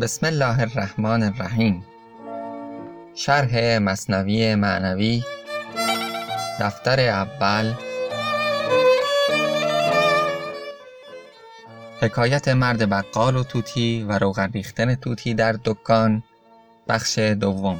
بسم 0.00 0.26
الله 0.26 0.60
الرحمن 0.60 1.22
الرحیم. 1.22 1.84
شرح 3.14 3.78
مصنوی 3.78 4.54
معنوی 4.54 5.22
دفتر 6.60 7.00
اول. 7.00 7.72
حکایت 12.00 12.48
مرد 12.48 12.90
بقال 12.90 13.36
و 13.36 13.44
توتی 13.44 14.06
و 14.08 14.18
روغن 14.18 14.50
ریختن 14.52 14.94
توتی 14.94 15.34
در 15.34 15.52
دکان. 15.64 16.22
بخش 16.88 17.18
دوم. 17.18 17.78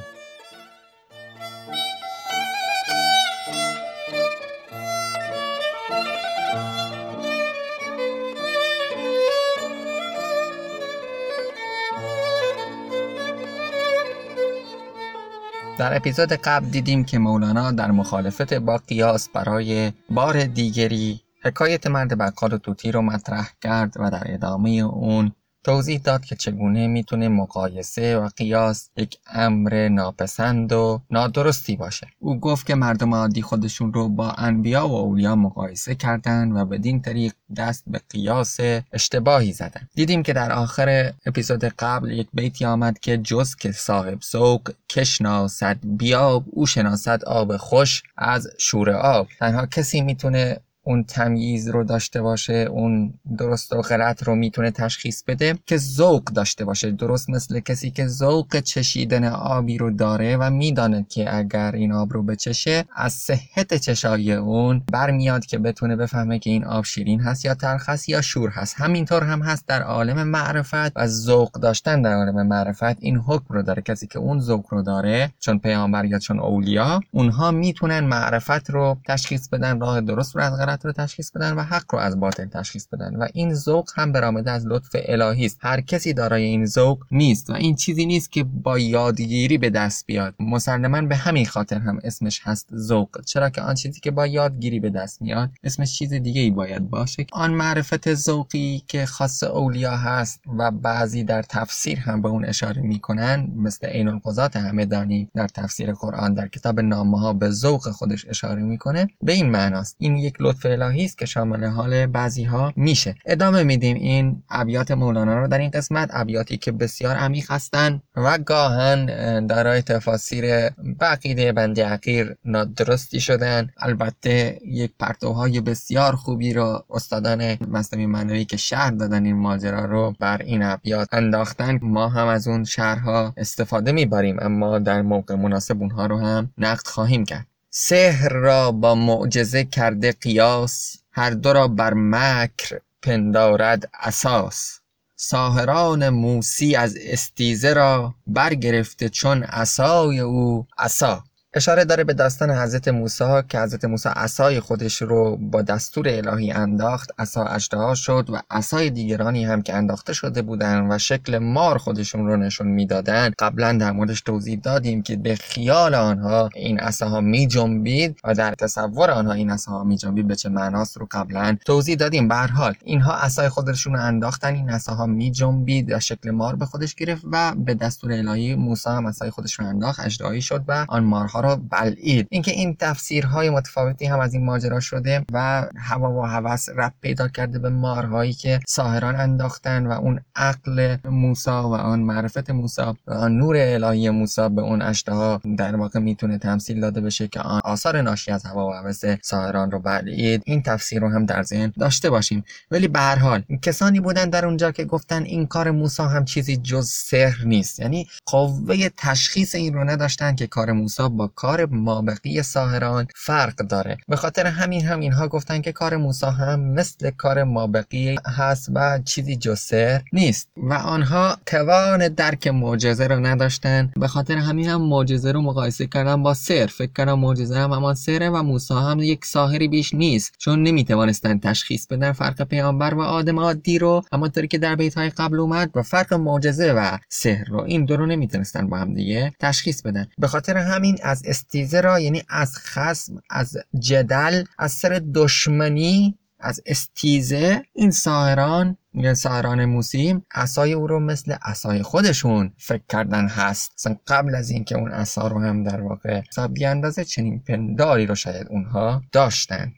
در 15.90 15.96
اپیزود 15.96 16.32
قبل 16.32 16.68
دیدیم 16.68 17.04
که 17.04 17.18
مولانا 17.18 17.72
در 17.72 17.90
مخالفت 17.90 18.54
با 18.54 18.76
قیاس 18.88 19.28
برای 19.28 19.92
بار 20.10 20.44
دیگری 20.44 21.20
حکایت 21.42 21.86
مرد 21.86 22.18
بقال 22.18 22.52
و 22.52 22.58
توتی 22.58 22.92
رو 22.92 23.02
مطرح 23.02 23.48
کرد 23.60 23.94
و 23.96 24.10
در 24.10 24.22
ادامه 24.26 24.70
اون 24.70 25.32
توضیح 25.64 26.00
داد 26.04 26.24
که 26.24 26.36
چگونه 26.36 26.86
می‌تونه 26.86 27.28
مقایسه 27.28 28.16
و 28.18 28.28
قیاس 28.36 28.90
یک 28.96 29.18
امر 29.26 29.88
ناپسند 29.88 30.72
و 30.72 31.00
نادرستی 31.10 31.76
باشه. 31.76 32.06
او 32.18 32.40
گفت 32.40 32.66
که 32.66 32.74
مردم 32.74 33.14
عادی 33.14 33.42
خودشون 33.42 33.92
رو 33.92 34.08
با 34.08 34.30
انبیا 34.30 34.88
و 34.88 34.92
اولیا 34.94 35.36
مقایسه 35.36 35.94
کردن 35.94 36.52
و 36.52 36.64
بدین 36.64 37.02
طریق 37.02 37.32
دست 37.56 37.84
به 37.86 38.00
قیاس 38.10 38.56
اشتباهی 38.92 39.52
زدن. 39.52 39.88
دیدیم 39.94 40.22
که 40.22 40.32
در 40.32 40.52
آخر 40.52 41.12
اپیزود 41.26 41.64
قبل 41.64 42.10
یک 42.10 42.28
بیتی 42.34 42.64
آمد 42.64 42.98
که 42.98 43.18
جز 43.18 43.54
که 43.54 43.72
صاحب 43.72 44.20
سوق 44.20 44.70
کشناسد 44.88 45.78
بیاب 45.82 46.44
او 46.46 46.66
شناسد 46.66 47.24
آب 47.24 47.56
خوش 47.56 48.02
از 48.16 48.48
شور 48.58 48.90
آب. 48.90 49.28
تنها 49.38 49.66
کسی 49.66 50.00
می‌تونه 50.00 50.60
اون 50.82 51.04
تمییز 51.04 51.68
رو 51.68 51.84
داشته 51.84 52.22
باشه 52.22 52.52
اون 52.52 53.14
درست 53.38 53.72
و 53.72 53.82
غلط 53.82 54.22
رو 54.22 54.34
می‌تونه 54.34 54.70
تشخیص 54.70 55.22
بده 55.26 55.58
که 55.66 55.76
ذوق 55.76 56.24
داشته 56.24 56.64
باشه. 56.64 56.90
درست 56.90 57.30
مثل 57.30 57.60
کسی 57.60 57.90
که 57.90 58.06
ذوق 58.06 58.60
چشیدن 58.60 59.24
آبی 59.24 59.78
رو 59.78 59.90
داره 59.90 60.36
و 60.36 60.50
میدانه 60.50 61.06
که 61.08 61.36
اگر 61.36 61.72
این 61.72 61.92
آب 61.92 62.12
رو 62.12 62.22
بچشه 62.22 62.84
از 62.96 63.12
صحت 63.12 63.74
چشای 63.74 64.32
اون 64.32 64.82
برمیاد 64.92 65.46
که 65.46 65.58
بتونه 65.58 65.96
بفهمه 65.96 66.38
که 66.38 66.50
این 66.50 66.64
آب 66.64 66.84
شیرین 66.84 67.20
هست 67.20 67.44
یا 67.44 67.54
تلخ 67.54 67.88
هست 67.88 68.08
یا 68.08 68.20
شور 68.20 68.50
هست. 68.50 68.74
همینطور 68.78 69.22
هم 69.24 69.42
هست 69.42 69.66
در 69.66 69.82
عالم 69.82 70.22
معرفت 70.22 70.96
و 70.96 71.06
ذوق 71.06 71.52
داشتن 71.52 72.02
در 72.02 72.14
عالم 72.14 72.46
معرفت. 72.46 73.02
این 73.02 73.16
حکم 73.16 73.54
رو 73.54 73.62
داره. 73.62 73.82
کسی 73.82 74.06
که 74.06 74.18
اون 74.18 74.40
ذوق 74.40 74.66
رو 74.70 74.82
داره 74.82 75.32
چون 75.40 75.58
پیامبر 75.58 76.04
یا 76.04 76.18
چون 76.18 76.40
اولیا 76.40 77.00
اونها 77.10 77.50
می‌تونن 77.50 78.00
معرفت 78.00 78.70
رو 78.70 78.98
تشخیص 79.08 79.48
بدن 79.48 79.80
راه 79.80 80.00
درست 80.00 80.36
رو 80.36 80.42
از 80.42 80.60
غلط 80.70 80.86
رو 80.86 80.92
تشخیص 80.92 81.30
بدن 81.30 81.52
و 81.52 81.62
حق 81.62 81.84
رو 81.94 81.98
از 81.98 82.20
باطل 82.20 82.46
تشخیص 82.46 82.86
بدن. 82.86 83.16
و 83.16 83.28
این 83.34 83.54
ذوق 83.54 83.90
هم 83.94 84.12
برآمده 84.12 84.50
از 84.50 84.66
لطف 84.66 84.90
الهی 84.94 85.46
است. 85.46 85.58
هر 85.60 85.80
کسی 85.80 86.12
دارای 86.12 86.42
این 86.42 86.66
ذوق 86.66 87.04
نیست 87.10 87.50
و 87.50 87.52
این 87.52 87.74
چیزی 87.74 88.06
نیست 88.06 88.32
که 88.32 88.44
با 88.44 88.78
یادگیری 88.78 89.58
به 89.58 89.70
دست 89.70 90.06
بیاد. 90.06 90.34
مسلما 90.40 91.02
به 91.02 91.16
همین 91.16 91.46
خاطر 91.46 91.78
هم 91.78 91.98
اسمش 92.04 92.40
هست 92.44 92.68
ذوق. 92.76 93.20
چرا 93.26 93.50
که 93.50 93.62
آن 93.62 93.74
چیزی 93.74 94.00
که 94.00 94.10
با 94.10 94.26
یادگیری 94.26 94.80
به 94.80 94.90
دست 94.90 95.22
میاد 95.22 95.50
اسمش 95.64 95.98
چیز 95.98 96.12
دیگه 96.12 96.40
ای 96.40 96.50
باید 96.50 96.90
باشه. 96.90 97.26
آن 97.32 97.50
معرفت 97.50 98.14
ذوقی 98.14 98.82
که 98.88 99.06
خاص 99.06 99.42
اولیا 99.42 99.96
هست 99.96 100.40
و 100.58 100.70
بعضی 100.70 101.24
در 101.24 101.42
تفسیر 101.42 101.98
هم 101.98 102.22
به 102.22 102.28
اون 102.28 102.44
اشاره 102.44 102.82
می‌کنن 102.82 103.52
مثل 103.56 103.86
عین 103.86 104.08
القضات 104.08 104.56
همدانی 104.56 105.28
در 105.34 105.48
تفسیر 105.48 105.92
قرآن 105.92 106.34
در 106.34 106.48
کتاب 106.48 106.80
نامه 106.80 107.20
ها 107.20 107.32
به 107.32 107.50
ذوق 107.50 107.90
خودش 107.90 108.26
اشاره 108.28 108.62
می‌کنه. 108.62 109.08
به 109.22 109.32
این 109.32 109.50
معناست. 109.50 109.96
این 109.98 110.16
یک 110.16 110.34
لطف 110.40 110.59
الهی 110.68 111.04
است 111.04 111.18
که 111.18 111.26
شامل 111.26 111.64
حال 111.64 112.06
بعضی 112.06 112.44
ها 112.44 112.72
میشه. 112.76 113.14
ادامه 113.26 113.62
میدیم 113.62 113.96
این 113.96 114.42
ابیات 114.50 114.90
مولانا 114.90 115.38
رو 115.38 115.48
در 115.48 115.58
این 115.58 115.70
قسمت 115.70 116.10
ابیاتی 116.12 116.56
که 116.56 116.72
بسیار 116.72 117.16
عمیق 117.16 117.50
هستند 117.50 118.02
و 118.16 118.38
گاهن 118.38 119.46
دارای 119.46 119.82
تفاسیر 119.82 120.70
بقیده 121.00 121.52
بندی 121.52 121.80
عقیر 121.80 122.36
نادرستی 122.44 123.20
شدن. 123.20 123.70
البته 123.76 124.58
یک 124.66 124.92
پرتوهای 124.98 125.60
بسیار 125.60 126.16
خوبی 126.16 126.52
رو 126.52 126.84
استادان 126.90 127.56
مصنوی 127.68 128.06
معنوی 128.06 128.44
که 128.44 128.56
شهر 128.56 128.90
دادن 128.90 129.24
این 129.24 129.36
ماجرا 129.36 129.84
رو 129.84 130.14
بر 130.20 130.42
این 130.42 130.62
ابیات 130.62 131.08
انداختن. 131.12 131.78
ما 131.82 132.08
هم 132.08 132.26
از 132.26 132.48
اون 132.48 132.64
شهرها 132.64 133.34
استفاده 133.36 133.92
می‌بریم 133.92 134.36
اما 134.40 134.78
در 134.78 135.02
موقع 135.02 135.34
مناسب 135.34 135.80
اونها 135.80 136.06
رو 136.06 136.18
هم 136.18 136.50
نقد 136.58 136.86
خواهیم 136.86 137.24
کرد. 137.24 137.46
سحر 137.72 138.28
را 138.32 138.72
با 138.72 138.94
معجزه 138.94 139.64
کرده 139.64 140.12
قیاس 140.12 140.96
هر 141.12 141.30
دو 141.30 141.52
را 141.52 141.68
بر 141.68 141.92
مکر 141.96 142.78
پندارد 143.02 143.90
اساس. 144.00 144.80
ساهران 145.16 146.08
موسی 146.08 146.76
از 146.76 146.96
استیزه 147.00 147.72
را 147.72 148.14
برگرفته 148.26 149.08
چون 149.08 149.42
عصای 149.42 150.20
او 150.20 150.66
عصا. 150.78 151.24
اشاره 151.54 151.84
داره 151.84 152.04
به 152.04 152.14
داستان 152.14 152.50
حضرت 152.50 152.88
موسی 152.88 153.42
که 153.48 153.60
حضرت 153.60 153.84
موسی 153.84 154.08
عصای 154.08 154.60
خودش 154.60 155.02
رو 155.02 155.36
با 155.36 155.62
دستور 155.62 156.08
الهی 156.08 156.52
انداخت. 156.52 157.10
عصا 157.18 157.44
اژدها 157.44 157.94
شد 157.94 158.30
و 158.30 158.40
عصای 158.50 158.90
دیگرانی 158.90 159.44
هم 159.44 159.62
که 159.62 159.74
انداخته 159.74 160.12
شده 160.12 160.42
بودن 160.42 160.92
و 160.92 160.98
شکل 160.98 161.38
مار 161.38 161.78
خودشون 161.78 162.26
رو 162.26 162.36
نشون 162.36 162.66
می‌دادن. 162.66 163.30
قبلا 163.38 163.72
در 163.72 163.92
موردش 163.92 164.20
توضیح 164.20 164.60
دادیم 164.62 165.02
که 165.02 165.16
به 165.16 165.34
خیال 165.34 165.94
آنها 165.94 166.48
این 166.54 166.80
عصاها 166.80 167.20
می 167.20 167.46
جنبید 167.46 168.20
و 168.24 168.34
در 168.34 168.54
تصور 168.54 169.10
آنها 169.10 169.32
این 169.32 169.50
عصاها 169.50 169.84
می 169.84 169.96
جنبید 169.96 170.28
به 170.28 170.36
چه 170.36 170.48
معناست 170.48 170.96
رو 170.96 171.08
قبلا 171.10 171.56
توضیح 171.66 171.96
دادیم. 171.96 172.28
به 172.28 172.36
حال 172.36 172.74
اینها 172.84 173.14
عصای 173.14 173.48
خودشون 173.48 173.92
رو 173.92 174.00
انداختن 174.00 174.54
این 174.54 174.70
عصاها 174.70 175.06
می 175.06 175.30
جنبید 175.30 175.92
و 175.92 176.00
شکل 176.00 176.30
مار 176.30 176.56
به 176.56 176.66
خودش 176.66 176.94
گرفت 176.94 177.22
و 177.32 177.54
به 177.54 177.74
دستور 177.74 178.12
الهی 178.12 178.54
موسی 178.54 178.90
هم 178.90 179.06
عصای 179.06 179.30
خودش 179.30 179.54
رو 179.54 179.66
انداخت. 179.66 180.00
اژدهایی 180.00 180.42
شد 180.42 180.64
و 180.68 180.86
آن 180.88 181.04
مارها 181.04 181.39
رو 181.40 181.56
بلعید. 181.56 182.26
اینکه 182.30 182.50
این 182.50 182.76
تفسیرهای 182.80 183.50
متفاوتی 183.50 184.06
هم 184.06 184.20
از 184.20 184.34
این 184.34 184.44
ماجرا 184.44 184.80
شده 184.80 185.24
و 185.32 185.66
هوا 185.76 186.12
و 186.12 186.26
هوس 186.26 186.68
رب 186.76 186.92
پیدا 187.00 187.28
کرده 187.28 187.58
به 187.58 187.68
مارهایی 187.68 188.32
که 188.32 188.60
ساهران 188.68 189.16
انداختن 189.16 189.86
و 189.86 189.90
اون 189.92 190.20
عقل 190.36 190.96
موسا 191.04 191.70
و 191.70 191.74
آن 191.74 192.00
معرفت 192.00 192.50
موسا 192.50 192.96
و 193.06 193.12
آن 193.12 193.38
نور 193.38 193.56
الهی 193.58 194.10
موسا 194.10 194.48
به 194.48 194.62
اون 194.62 194.82
اشتها 194.82 195.40
در 195.56 195.76
واقع 195.76 196.00
می‌تونه 196.00 196.38
تمثیل 196.38 196.80
داده 196.80 197.00
بشه 197.00 197.28
که 197.28 197.40
آن 197.40 197.60
آثار 197.64 198.02
ناشی 198.02 198.30
از 198.30 198.46
هوا 198.46 198.68
و 198.68 198.72
هوس 198.72 199.02
ساهران 199.22 199.70
رو 199.70 199.78
بلعید. 199.78 200.42
این 200.46 200.62
تفسیر 200.62 201.00
رو 201.00 201.08
هم 201.08 201.26
در 201.26 201.42
ذهن 201.42 201.72
داشته 201.78 202.10
باشیم. 202.10 202.44
ولی 202.70 202.88
به 202.88 202.98
هر 202.98 203.18
حال 203.18 203.42
کسانی 203.62 204.00
بودن 204.00 204.30
در 204.30 204.46
اونجا 204.46 204.72
که 204.72 204.84
گفتن 204.84 205.22
این 205.22 205.46
کار 205.46 205.70
موسا 205.70 206.08
هم 206.08 206.24
چیزی 206.24 206.56
جز 206.56 206.88
سحر 206.88 207.44
نیست. 207.44 207.80
یعنی 207.80 208.06
قوه 208.26 208.88
تشخیص 208.96 209.54
این 209.54 209.74
رو 209.74 209.84
نداشتن 209.84 210.34
که 210.34 210.46
کار 210.46 210.72
موسا 210.72 211.08
با 211.08 211.29
کار 211.34 211.66
مابقی 211.66 212.42
ساهران 212.42 213.06
فرق 213.16 213.54
داره. 213.54 213.98
به 214.08 214.16
خاطر 214.16 214.46
همین 214.46 214.84
هم 214.84 215.00
اینها 215.00 215.28
گفتن 215.28 215.60
که 215.60 215.72
کار 215.72 215.96
موسی 215.96 216.26
هم 216.26 216.60
مثل 216.60 217.10
کار 217.10 217.44
مابقی 217.44 218.16
هست 218.26 218.70
و 218.74 218.98
چیزی 219.04 219.36
جسر 219.36 220.02
نیست. 220.12 220.48
و 220.56 220.74
آنها 220.74 221.36
توان 221.46 222.08
درک 222.08 222.46
معجزه 222.46 223.06
رو 223.06 223.26
نداشتن 223.26 223.92
به 223.96 224.08
خاطر 224.08 224.36
همین 224.36 224.68
هم 224.68 224.82
معجزه 224.82 225.32
رو 225.32 225.42
مقایسه 225.42 225.86
کردن 225.86 226.22
با 226.22 226.34
سر 226.34 226.66
فکر 226.66 226.92
کردن 226.96 227.12
معجزه 227.12 227.58
هم 227.58 227.72
همان 227.72 227.94
سره 227.94 228.30
و 228.30 228.42
موسی 228.42 228.74
هم 228.74 229.00
یک 229.00 229.24
ساهری 229.24 229.68
بیش 229.68 229.94
نیست. 229.94 230.34
چون 230.38 230.62
نمی‌توانستن 230.62 231.38
تشخیص 231.38 231.86
بدن 231.86 232.12
فرق 232.12 232.42
پیامبر 232.42 232.94
و 232.94 233.00
آدم 233.00 233.38
عادی 233.38 233.78
رو. 233.78 234.02
همانطوری 234.12 234.48
که 234.48 234.58
در 234.58 234.76
بیت 234.76 234.94
های 234.94 235.10
قبل 235.10 235.40
اومد 235.40 235.70
و 235.74 235.82
فرق 235.82 236.14
معجزه 236.14 236.72
و 236.72 236.98
سحر 237.08 237.44
رو. 237.44 237.60
این 237.60 237.84
دو 237.84 237.96
رو 237.96 238.06
نمی‌تونستن 238.06 238.68
با 238.68 238.78
هم 238.78 238.94
دیگه 238.94 239.32
تشخیص 239.40 239.82
بدن. 239.82 240.06
به 240.18 240.28
خاطر 240.28 240.56
همین 240.56 240.98
از 241.02 241.19
استیزه 241.26 241.80
را 241.80 242.00
یعنی 242.00 242.22
از 242.28 242.56
خسم 242.56 243.22
از 243.30 243.56
جدل 243.78 244.44
از 244.58 244.72
سر 244.72 245.02
دشمنی 245.14 246.18
از 246.40 246.60
استیزه. 246.66 247.62
این 247.72 247.90
ساهران 247.90 248.76
میگن 248.92 249.14
ساهران 249.14 249.64
موسی 249.64 250.22
عصای 250.34 250.72
او 250.72 250.86
رو 250.86 251.00
مثل 251.00 251.32
عصای 251.42 251.82
خودشون 251.82 252.52
فکر 252.58 252.82
کردن 252.88 253.28
هست. 253.28 253.72
مثلا 253.78 253.96
قبل 254.06 254.34
از 254.34 254.50
اینکه 254.50 254.78
اون 254.78 254.90
عصا 254.90 255.28
رو 255.28 255.40
هم 255.40 255.64
در 255.64 255.80
واقع 255.80 256.22
اندازه 256.66 257.04
چنین 257.04 257.40
پنداری 257.40 258.06
رو 258.06 258.14
شاید 258.14 258.46
اونها 258.50 259.02
داشتن. 259.12 259.72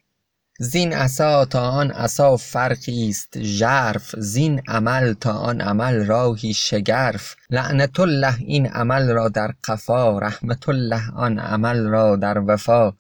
زین 0.63 0.93
عصا 0.93 1.45
تا 1.45 1.61
آن 1.61 1.91
عصا 1.91 2.37
فرقی 2.37 3.09
است 3.09 3.41
ژرف. 3.43 4.15
زین 4.19 4.63
عمل 4.69 5.13
تا 5.13 5.33
آن 5.33 5.61
عمل 5.61 6.07
راهی 6.07 6.55
شگرف. 6.55 7.37
لعنت 7.51 8.01
الله 8.01 8.35
این 8.39 8.67
عمل 8.67 9.11
را 9.11 9.29
در 9.29 9.55
قفا 9.65 10.19
رحمت 10.19 10.69
الله 10.69 11.03
آن 11.17 11.39
عمل 11.39 11.87
را 11.87 12.17
در 12.17 12.39
وفا. 12.39 12.93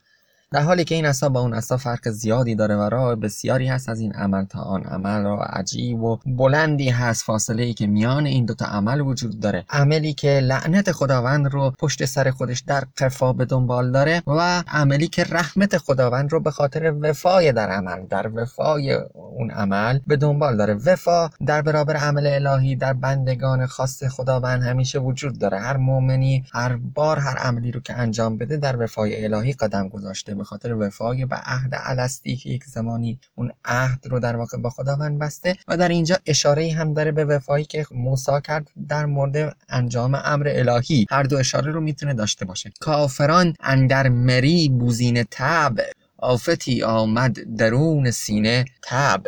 در 0.53 0.63
حالی 0.63 0.85
که 0.85 0.95
این 0.95 1.07
اصلا 1.07 1.29
با 1.29 1.41
اون 1.41 1.55
اصلا 1.55 1.77
فرق 1.77 2.09
زیادی 2.09 2.55
داره 2.55 2.77
و 2.77 2.81
راه 2.81 3.17
بسیاری 3.17 3.67
هست 3.67 3.89
از 3.89 4.01
این 4.01 4.13
عمل 4.13 4.45
تا 4.45 4.61
آن 4.61 4.83
عمل 4.83 5.23
را 5.23 5.43
عجیب 5.43 6.03
و 6.03 6.19
بلندی 6.27 6.89
هست. 6.89 7.25
فاصله 7.25 7.63
ای 7.63 7.75
که 7.75 7.87
میان 7.87 8.27
این 8.27 8.45
دوتا 8.45 8.67
عمل 8.67 9.01
وجود 9.01 9.41
داره. 9.41 9.65
عملی 9.71 10.15
که 10.15 10.41
لعنت 10.41 10.93
خداوند 10.93 11.47
رو 11.47 11.71
پشت 11.79 12.05
سر 12.05 12.31
خودش 12.31 12.61
در 12.61 12.85
قفا 12.99 13.33
به 13.33 13.45
دنبال 13.45 13.93
داره 13.93 14.23
و 14.27 14.63
عملی 14.69 15.09
که 15.09 15.25
رحمت 15.25 15.79
خداوند 15.79 16.33
رو 16.33 16.41
به 16.41 16.51
خاطر 16.51 16.95
وفای 17.01 17.53
در 17.53 17.71
عمل 17.71 18.07
در 18.07 18.31
وفای 18.35 18.93
اون 19.15 19.51
عمل 19.51 19.99
به 20.07 20.17
دنبال 20.17 20.57
داره. 20.57 20.75
وفا 20.75 21.31
در 21.47 21.63
برابر 21.63 21.97
عمل 21.97 22.27
الهی 22.27 22.77
در 22.77 22.93
بندگان 22.93 23.67
خاص 23.67 24.05
خداوند 24.05 24.63
همیشه 24.63 24.99
وجود 24.99 25.39
داره. 25.39 25.59
هر 25.59 25.77
مؤمنی 25.77 26.45
هر 26.53 26.77
بار 26.77 27.19
هر 27.19 27.39
عملی 27.39 27.73
رو 27.73 27.81
که 27.81 27.95
انجام 27.95 28.39
بده 28.39 28.57
در 28.57 28.83
وفای 28.83 29.25
الهی 29.25 29.53
قدم 29.53 29.89
گذاشته 29.89 30.42
به 30.43 30.47
خاطر 30.47 30.75
وفای 30.75 31.27
به 31.27 31.37
عهد 31.37 31.71
الستی 31.73 32.37
که 32.37 32.51
یک 32.51 32.65
زمانی 32.65 33.21
اون 33.35 33.53
عهد 33.65 34.07
رو 34.07 34.21
در 34.21 34.37
واقع 34.37 34.59
با 34.59 34.71
خداوند 34.71 35.19
بسته 35.19 35.57
و 35.69 35.77
در 35.77 35.89
اینجا 35.89 36.17
اشاره 36.27 36.73
هم 36.73 36.95
داره 36.95 37.13
به 37.13 37.25
وفایی 37.25 37.65
که 37.65 37.87
موسی 37.91 38.33
کرد 38.45 38.69
در 38.89 39.07
مورد 39.07 39.57
انجام 39.69 40.15
امر 40.25 40.49
الهی. 40.49 41.07
هر 41.11 41.23
دو 41.23 41.37
اشاره 41.39 41.73
رو 41.73 41.81
می‌تونه 41.81 42.15
داشته 42.15 42.45
باشه. 42.45 42.73
کافران 42.81 43.55
اندر 43.61 44.09
مری 44.09 44.69
بوزین 44.69 45.25
تب 45.31 45.81
آفتی 46.19 46.83
آمد 46.83 47.57
درون 47.57 48.11
سینه 48.11 48.65
تب. 48.83 49.27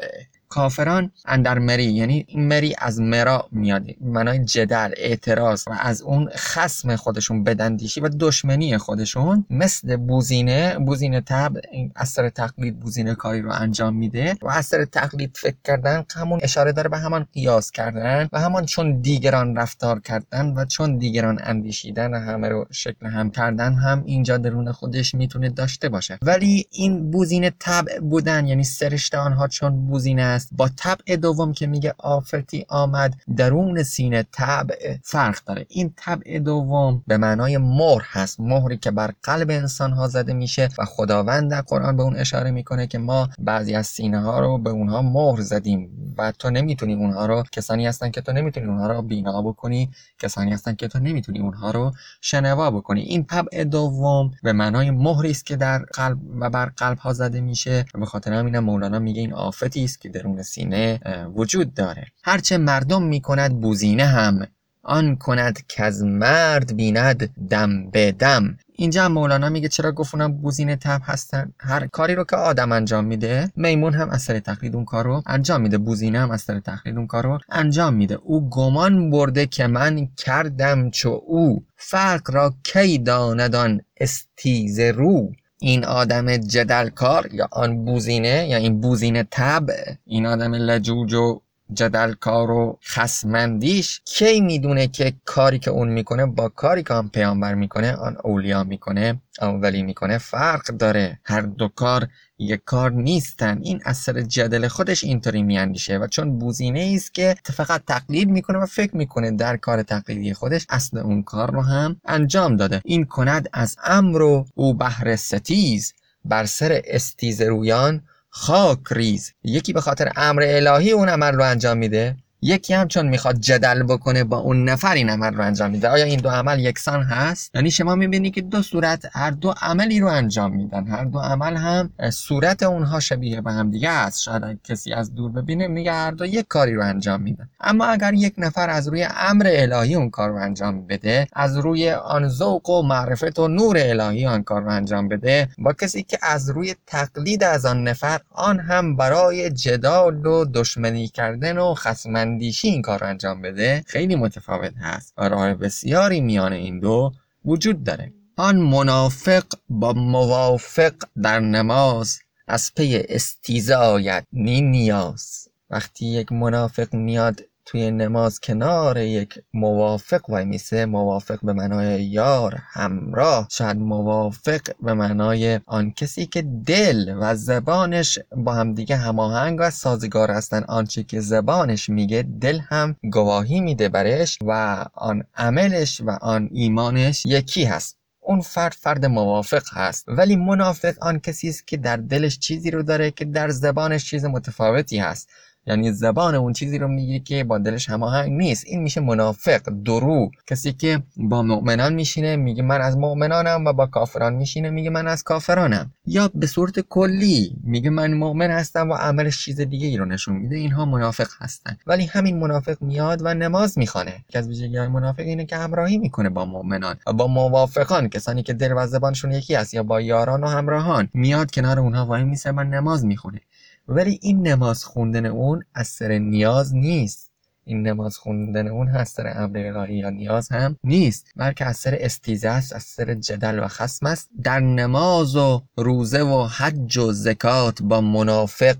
کافران 0.54 1.10
اندر 1.26 1.58
مری 1.58 1.84
یعنی 1.84 2.26
مری 2.34 2.74
از 2.78 3.00
مرا 3.00 3.48
میاد 3.52 3.84
منای 4.00 4.44
جدل 4.44 4.90
اعتراض 4.96 5.64
و 5.66 5.72
از 5.80 6.02
اون 6.02 6.28
خسم 6.36 6.96
خودشون 6.96 7.44
بدندیشی 7.44 8.00
و 8.00 8.08
دشمنی 8.08 8.78
خودشون. 8.78 9.44
مثل 9.50 9.96
بوزینه 9.96 10.78
بوزینه 10.78 11.20
تب 11.20 11.56
اثر 11.96 12.28
تقلید 12.28 12.80
بوزینه 12.80 13.14
کاری 13.14 13.42
رو 13.42 13.52
انجام 13.52 13.96
میده 13.96 14.36
و 14.42 14.48
اثر 14.48 14.84
تقلید 14.84 15.36
فکر 15.40 15.56
کردن 15.64 16.04
همون 16.16 16.40
اشاره 16.42 16.72
داره 16.72 16.88
به 16.88 16.98
همان 16.98 17.26
قیاس 17.32 17.70
کردن 17.70 18.28
و 18.32 18.40
همان 18.40 18.64
چون 18.64 19.00
دیگران 19.00 19.56
رفتار 19.56 20.00
کردن 20.00 20.46
و 20.56 20.64
چون 20.64 20.98
دیگران 20.98 21.38
اندیشیدن 21.42 22.14
همه 22.14 22.48
رو 22.48 22.66
شکل 22.70 23.06
هم 23.06 23.30
کردن 23.30 23.74
هم 23.74 24.02
اینجا 24.06 24.36
درون 24.36 24.72
خودش 24.72 25.14
می‌تونه 25.14 25.48
داشته 25.50 25.88
باشه. 25.88 26.18
ولی 26.22 26.66
این 26.70 27.10
بوزینه 27.10 27.52
تب 27.60 27.84
بودن 28.00 28.46
یعنی 28.46 28.64
سرشت 28.64 29.14
آنها 29.14 29.48
چون 29.48 29.86
بوزینه 29.86 30.22
با 30.52 30.70
طبع 30.76 31.16
دوم 31.16 31.52
که 31.52 31.66
میگه 31.66 31.94
آفتی 31.98 32.66
آمد 32.68 33.14
درون 33.36 33.82
سینه 33.82 34.26
طبع 34.32 34.96
فرق 35.02 35.38
داره. 35.46 35.66
این 35.68 35.92
طبع 35.96 36.38
دوم 36.38 37.02
به 37.06 37.16
معنای 37.16 37.58
مهر 37.58 38.02
هست. 38.04 38.40
مهری 38.40 38.76
که 38.76 38.90
بر 38.90 39.10
قلب 39.22 39.50
انسان 39.50 39.92
ها 39.92 40.08
زده 40.08 40.32
میشه 40.32 40.68
و 40.78 40.84
خداوند 40.84 41.50
در 41.50 41.60
قرآن 41.60 41.96
به 41.96 42.02
اون 42.02 42.16
اشاره 42.16 42.50
می‌کنه 42.50 42.86
که 42.86 42.98
ما 42.98 43.28
بعضی 43.38 43.74
از 43.74 43.86
سینه 43.86 44.20
ها 44.20 44.40
رو 44.40 44.58
به 44.58 44.70
اونها 44.70 45.02
مهر 45.02 45.40
زدیم 45.40 46.14
و 46.18 46.32
تو 46.38 46.50
نمی‌تونی 46.50 46.94
اونها 46.94 47.26
رو 47.26 47.42
کسانی 47.52 47.86
هستن 47.86 48.10
که 48.10 48.20
تو 48.20 48.32
نمی‌تونی 48.32 48.66
اونها 48.66 48.86
رو 48.86 49.02
بینا 49.02 49.42
بکنی 49.42 49.90
کسانی 50.18 50.52
هستن 50.52 50.74
که 50.74 50.88
تو 50.88 50.98
نمی‌تونی 50.98 51.38
اونها 51.38 51.70
رو 51.70 51.92
شنوا 52.20 52.70
بکنی. 52.70 53.00
این 53.00 53.24
طبع 53.24 53.64
دوم 53.64 54.30
به 54.42 54.52
معنای 54.52 54.90
مهری 54.90 55.30
است 55.30 55.46
که 55.46 55.56
در 55.56 55.78
قلب 55.78 56.18
و 56.40 56.50
بر 56.50 56.66
قلب 56.76 56.98
ها 56.98 57.12
زده 57.12 57.40
میشه 57.40 57.84
به 57.94 58.06
خاطر 58.06 58.32
همین 58.32 58.58
مولانا 58.58 58.98
میگه 58.98 59.20
این 59.20 59.32
آفتی 59.32 59.84
است 59.84 60.00
که 60.00 60.08
درون 60.08 60.33
سینه 60.42 61.00
وجود 61.34 61.74
داره. 61.74 62.06
هرچه 62.24 62.58
مردم 62.58 63.02
می‌کند 63.02 63.60
بوزینه 63.60 64.04
هم 64.04 64.46
آن 64.84 65.16
کند 65.16 65.66
که 65.66 65.84
از 65.84 66.02
مرد 66.02 66.76
بیند 66.76 67.48
دم 67.48 67.90
به 67.90 68.12
دم. 68.12 68.56
اینجا 68.76 69.08
مولانا 69.08 69.48
میگه 69.48 69.68
چرا 69.68 69.92
گفتونم 69.92 70.32
بوزین 70.32 70.76
تب 70.76 71.00
هستن؟ 71.04 71.52
هر 71.60 71.86
کاری 71.86 72.14
رو 72.14 72.24
که 72.24 72.36
آدم 72.36 72.72
انجام 72.72 73.04
میده 73.04 73.52
میمون 73.56 73.94
هم 73.94 74.10
اثر 74.10 74.38
تقلید 74.38 74.74
اون 74.74 74.84
کار 74.84 75.04
رو 75.04 75.22
انجام 75.26 75.60
میده 75.60 75.78
بوزینه 75.78 76.18
هم 76.18 76.30
اثر 76.30 76.60
تقلید 76.60 76.96
اون 76.96 77.06
کار 77.06 77.24
رو 77.24 77.38
انجام 77.48 77.94
میده. 77.94 78.14
او 78.14 78.50
گمان 78.50 79.10
برده 79.10 79.46
که 79.46 79.66
من 79.66 80.08
کردم 80.16 80.90
چو 80.90 81.20
او 81.26 81.64
فرق 81.76 82.30
را 82.30 82.54
کی 82.64 82.98
داندان 82.98 83.80
استیز 84.00 84.80
رو؟ 84.80 85.32
این 85.64 85.84
آدم 85.84 86.36
جدلکار 86.36 87.28
یا 87.32 87.48
آن 87.52 87.84
بوزینه 87.84 88.48
یا 88.48 88.56
این 88.56 88.80
بوزینه 88.80 89.24
تب 89.30 89.70
این 90.06 90.26
آدم 90.26 90.54
لجوج 90.54 91.14
و 91.14 91.40
جدلکار 91.72 92.50
و 92.50 92.78
خسمندیش 92.84 94.00
کی 94.04 94.40
می‌دونه 94.40 94.88
که 94.88 95.12
کاری 95.24 95.58
که 95.58 95.70
اون 95.70 95.88
می‌کنه 95.88 96.26
با 96.26 96.48
کاری 96.48 96.82
که 96.82 96.94
آن 96.94 97.08
پیامبر 97.08 97.54
می‌کنه 97.54 97.92
آن 97.92 98.16
اولیا 98.24 98.64
می‌کنه 98.64 99.20
آن 99.40 99.60
ولی 99.60 99.82
می‌کنه 99.82 100.18
فرق 100.18 100.66
داره. 100.66 101.20
هر 101.24 101.40
دو 101.40 101.68
کار 101.68 102.08
یک 102.38 102.60
کار 102.64 102.90
نیستن. 102.90 103.60
این 103.62 103.80
اثر 103.84 104.20
جدل 104.20 104.68
خودش 104.68 105.04
اینطوری 105.04 105.42
میاندیشه 105.42 105.98
و 105.98 106.06
چون 106.06 106.38
بوزینه 106.38 106.92
است 106.96 107.14
که 107.14 107.34
فقط 107.44 107.82
تقلید 107.86 108.28
می‌کنه 108.28 108.58
و 108.58 108.66
فکر 108.66 108.96
می‌کنه 108.96 109.30
در 109.30 109.56
کار 109.56 109.82
تقلیدی 109.82 110.34
خودش 110.34 110.66
اصل 110.70 110.98
اون 110.98 111.22
کار 111.22 111.50
رو 111.50 111.62
هم 111.62 112.00
انجام 112.04 112.56
داده. 112.56 112.80
این 112.84 113.04
کند 113.04 113.48
از 113.52 113.76
امر 113.84 114.22
و 114.22 114.46
او 114.54 114.74
بهر 114.74 115.16
ستیز. 115.16 115.94
بر 116.24 116.46
سر 116.46 116.82
استیز 116.84 117.42
رویان 117.42 118.02
خاک 118.36 118.78
ریز. 118.90 119.32
یکی 119.44 119.72
به 119.72 119.80
خاطر 119.80 120.12
امر 120.16 120.42
الهی 120.46 120.90
اون 120.90 121.08
عمل 121.08 121.34
رو 121.34 121.44
انجام 121.44 121.78
میده. 121.78 122.16
یکی 122.44 122.74
هم 122.74 122.88
چون 122.88 123.08
می‌خواد 123.08 123.38
جدل 123.40 123.82
بکنه 123.82 124.24
با 124.24 124.38
اون 124.38 124.68
نفر 124.68 124.94
این 124.94 125.10
عمل 125.10 125.34
رو 125.34 125.44
انجام 125.44 125.70
میده. 125.70 125.88
آیا 125.88 126.04
این 126.04 126.20
دو 126.20 126.28
عمل 126.28 126.60
یکسان 126.60 127.02
هست؟ 127.02 127.50
یعنی 127.54 127.70
شما 127.70 127.94
می‌بینی 127.94 128.30
که 128.30 128.40
دو 128.40 128.62
صورت 128.62 129.04
هر 129.12 129.30
دو 129.30 129.54
عملی 129.62 130.00
رو 130.00 130.08
انجام 130.08 130.56
میدن. 130.56 130.86
هر 130.86 131.04
دو 131.04 131.18
عمل 131.18 131.56
هم 131.56 131.90
صورت 132.10 132.62
اونها 132.62 133.00
شبیه 133.00 133.40
به 133.40 133.52
هم 133.52 133.70
دیگه 133.70 133.90
است. 133.90 134.22
شاید 134.22 134.60
کسی 134.64 134.92
از 134.92 135.14
دور 135.14 135.30
ببینه 135.30 135.66
میگه 135.66 135.92
هر 135.92 136.10
دو 136.10 136.26
یک 136.26 136.46
کاری 136.48 136.74
رو 136.74 136.84
انجام 136.84 137.22
میدن. 137.22 137.48
اما 137.60 137.84
اگر 137.84 138.14
یک 138.14 138.34
نفر 138.38 138.70
از 138.70 138.88
روی 138.88 139.08
امر 139.16 139.46
الهی 139.48 139.94
اون 139.94 140.10
کار 140.10 140.30
رو 140.30 140.36
انجام 140.36 140.86
بده 140.86 141.26
از 141.32 141.56
روی 141.56 141.90
آن 141.90 142.28
ذوق 142.28 142.70
و 142.70 142.82
معرفت 142.82 143.38
و 143.38 143.48
نور 143.48 143.76
الهی 143.78 144.26
آن 144.26 144.42
کار 144.42 144.62
رو 144.62 144.70
انجام 144.70 145.08
بده 145.08 145.48
با 145.58 145.72
کسی 145.72 146.02
که 146.02 146.18
از 146.22 146.50
روی 146.50 146.74
تقلید 146.86 147.44
از 147.44 147.66
آن 147.66 147.88
نفر 147.88 148.20
آن 148.30 148.60
هم 148.60 148.96
برای 148.96 149.50
جدال 149.50 150.26
و 150.26 150.44
دشمنی 150.44 151.08
کردن 151.08 151.58
و 151.58 151.74
خصمندی 151.74 152.33
اندیشی 152.34 152.68
این 152.68 152.82
کار 152.82 153.04
انجام 153.04 153.42
بده 153.42 153.84
خیلی 153.86 154.16
متفاوت 154.16 154.74
هست 154.80 155.14
و 155.16 155.28
راه 155.28 155.54
بسیاری 155.54 156.20
میان 156.20 156.52
این 156.52 156.80
دو 156.80 157.12
وجود 157.44 157.84
داره. 157.84 158.12
آن 158.36 158.56
منافق 158.56 159.44
با 159.68 159.92
موافق 159.92 160.94
در 161.22 161.40
نماز 161.40 162.18
از 162.48 162.72
پی 162.76 163.02
استیزه 163.08 163.74
آید 163.74 164.24
نی 164.32 164.60
نیاز. 164.60 165.48
وقتی 165.70 166.06
یک 166.06 166.32
منافق 166.32 166.94
میاد 166.94 167.40
توی 167.66 167.90
نماز 167.90 168.40
کنار 168.40 168.98
یک 168.98 169.38
موافق 169.54 170.30
وای 170.30 170.44
میسه 170.44 170.86
موافق 170.86 171.38
به 171.42 171.52
معنای 171.52 172.04
یار 172.04 172.58
همراه. 172.72 173.48
شاید 173.50 173.76
موافق 173.76 174.60
به 174.82 174.94
معنای 174.94 175.60
آن 175.66 175.90
کسی 175.90 176.26
که 176.26 176.42
دل 176.42 177.14
و 177.20 177.34
زبانش 177.34 178.18
با 178.36 178.54
همدیگه 178.54 178.96
هماهنگ 178.96 179.58
و 179.60 179.70
سازگار 179.70 180.30
هستن. 180.30 180.64
آنچه 180.68 181.02
که 181.02 181.20
زبانش 181.20 181.88
میگه 181.88 182.26
دل 182.40 182.58
هم 182.58 182.96
گواهی 183.12 183.60
میده 183.60 183.88
برش 183.88 184.38
و 184.42 184.84
آن 184.94 185.24
عملش 185.36 186.00
و 186.00 186.10
آن 186.10 186.48
ایمانش 186.52 187.26
یکی 187.26 187.64
هست. 187.64 187.98
اون 188.20 188.40
فرد 188.40 188.72
فرد 188.72 189.06
موافق 189.06 189.62
هست. 189.72 190.04
ولی 190.08 190.36
منافق 190.36 190.94
آن 191.00 191.18
کسی 191.20 191.48
است 191.48 191.66
که 191.66 191.76
در 191.76 191.96
دلش 191.96 192.38
چیزی 192.38 192.70
رو 192.70 192.82
داره 192.82 193.10
که 193.10 193.24
در 193.24 193.48
زبانش 193.48 194.10
چیز 194.10 194.24
متفاوتی 194.24 194.98
هست. 194.98 195.28
یعنی 195.66 195.92
زبان 195.92 196.34
اون 196.34 196.52
چیزی 196.52 196.78
رو 196.78 196.88
میگه 196.88 197.18
که 197.18 197.44
با 197.44 197.58
دلش 197.58 197.90
هماهنگ 197.90 198.32
نیست. 198.32 198.64
این 198.66 198.82
میشه 198.82 199.00
منافق 199.00 199.60
درو. 199.84 200.30
کسی 200.46 200.72
که 200.72 201.02
با 201.16 201.42
مؤمنان 201.42 201.94
میشینه 201.94 202.36
میگه 202.36 202.62
من 202.62 202.80
از 202.80 202.96
مؤمنانم 202.96 203.64
و 203.66 203.72
با 203.72 203.86
کافران 203.86 204.34
میشینه 204.34 204.70
میگه 204.70 204.90
من 204.90 205.06
از 205.06 205.22
کافرانم. 205.22 205.90
یا 206.06 206.30
به 206.34 206.46
صورت 206.46 206.80
کلی 206.80 207.56
میگه 207.64 207.90
من 207.90 208.14
مؤمن 208.14 208.50
هستم 208.50 208.90
و 208.90 208.94
عملش 208.94 209.44
چیز 209.44 209.60
دیگه 209.60 209.86
ای 209.86 209.96
رو 209.96 210.04
نشون 210.04 210.36
میده. 210.36 210.56
اینها 210.56 210.84
منافق 210.84 211.28
هستن. 211.38 211.76
ولی 211.86 212.06
همین 212.06 212.38
منافق 212.38 212.82
میاد 212.82 213.20
و 213.22 213.34
نماز 213.34 213.78
می‌خوانه 213.78 214.24
که 214.28 214.38
از 214.38 214.48
ویژگی 214.48 214.86
منافق 214.86 215.20
اینه 215.20 215.44
که 215.44 215.56
همراهی 215.56 215.98
می‌کنه 215.98 216.28
با 216.28 216.44
مؤمنان. 216.44 216.96
و 217.06 217.12
با 217.12 217.26
موافقان 217.26 218.08
کسانی 218.08 218.42
که 218.42 218.52
دل 218.52 218.72
و 218.76 218.86
زبانشون 218.86 219.32
یکی 219.32 219.56
است 219.56 219.74
یا 219.74 219.82
با 219.82 220.00
یاران 220.00 220.44
و 220.44 220.46
همراهان 220.46 221.08
میاد 221.14 221.50
کنار 221.50 221.80
اونها 221.80 222.06
وای 222.06 222.24
میسه 222.24 222.52
من 222.52 222.70
نماز 222.70 223.04
می‌خونه 223.04 223.40
ولی 223.88 224.18
این 224.22 224.48
نماز 224.48 224.84
خوندن 224.84 225.26
اون 225.26 225.64
از 225.74 225.88
سر 225.88 226.18
نیاز 226.18 226.74
نیست. 226.74 227.30
این 227.64 227.82
نماز 227.88 228.16
خوندن 228.16 228.68
اون 228.68 228.88
از 228.88 229.08
سر 229.08 229.32
امر 229.36 229.58
الهی 229.58 229.94
یا 229.94 230.10
نیاز 230.10 230.52
هم 230.52 230.76
نیست. 230.84 231.26
بلکه 231.36 231.64
از 231.64 231.76
سر 231.76 231.96
استیزه 232.00 232.48
است 232.48 232.72
از 232.72 232.82
سر 232.82 233.14
جدل 233.14 233.58
و 233.58 233.68
خسم 233.68 234.06
است. 234.06 234.28
در 234.42 234.60
نماز 234.60 235.36
و 235.36 235.62
روزه 235.76 236.22
و 236.22 236.46
حج 236.46 236.98
و 236.98 237.12
زکات 237.12 237.82
با 237.82 238.00
منافق 238.00 238.76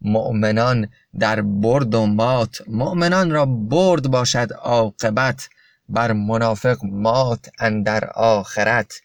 مؤمنان 0.00 0.88
در 1.18 1.42
برد 1.42 1.94
و 1.94 2.06
مات. 2.06 2.62
مؤمنان 2.68 3.30
را 3.30 3.46
برد 3.46 4.08
باشد 4.10 4.52
عاقبت 4.52 5.48
بر 5.88 6.12
منافق 6.12 6.78
مات 6.84 7.50
اندر 7.58 8.04
آخرت. 8.14 9.00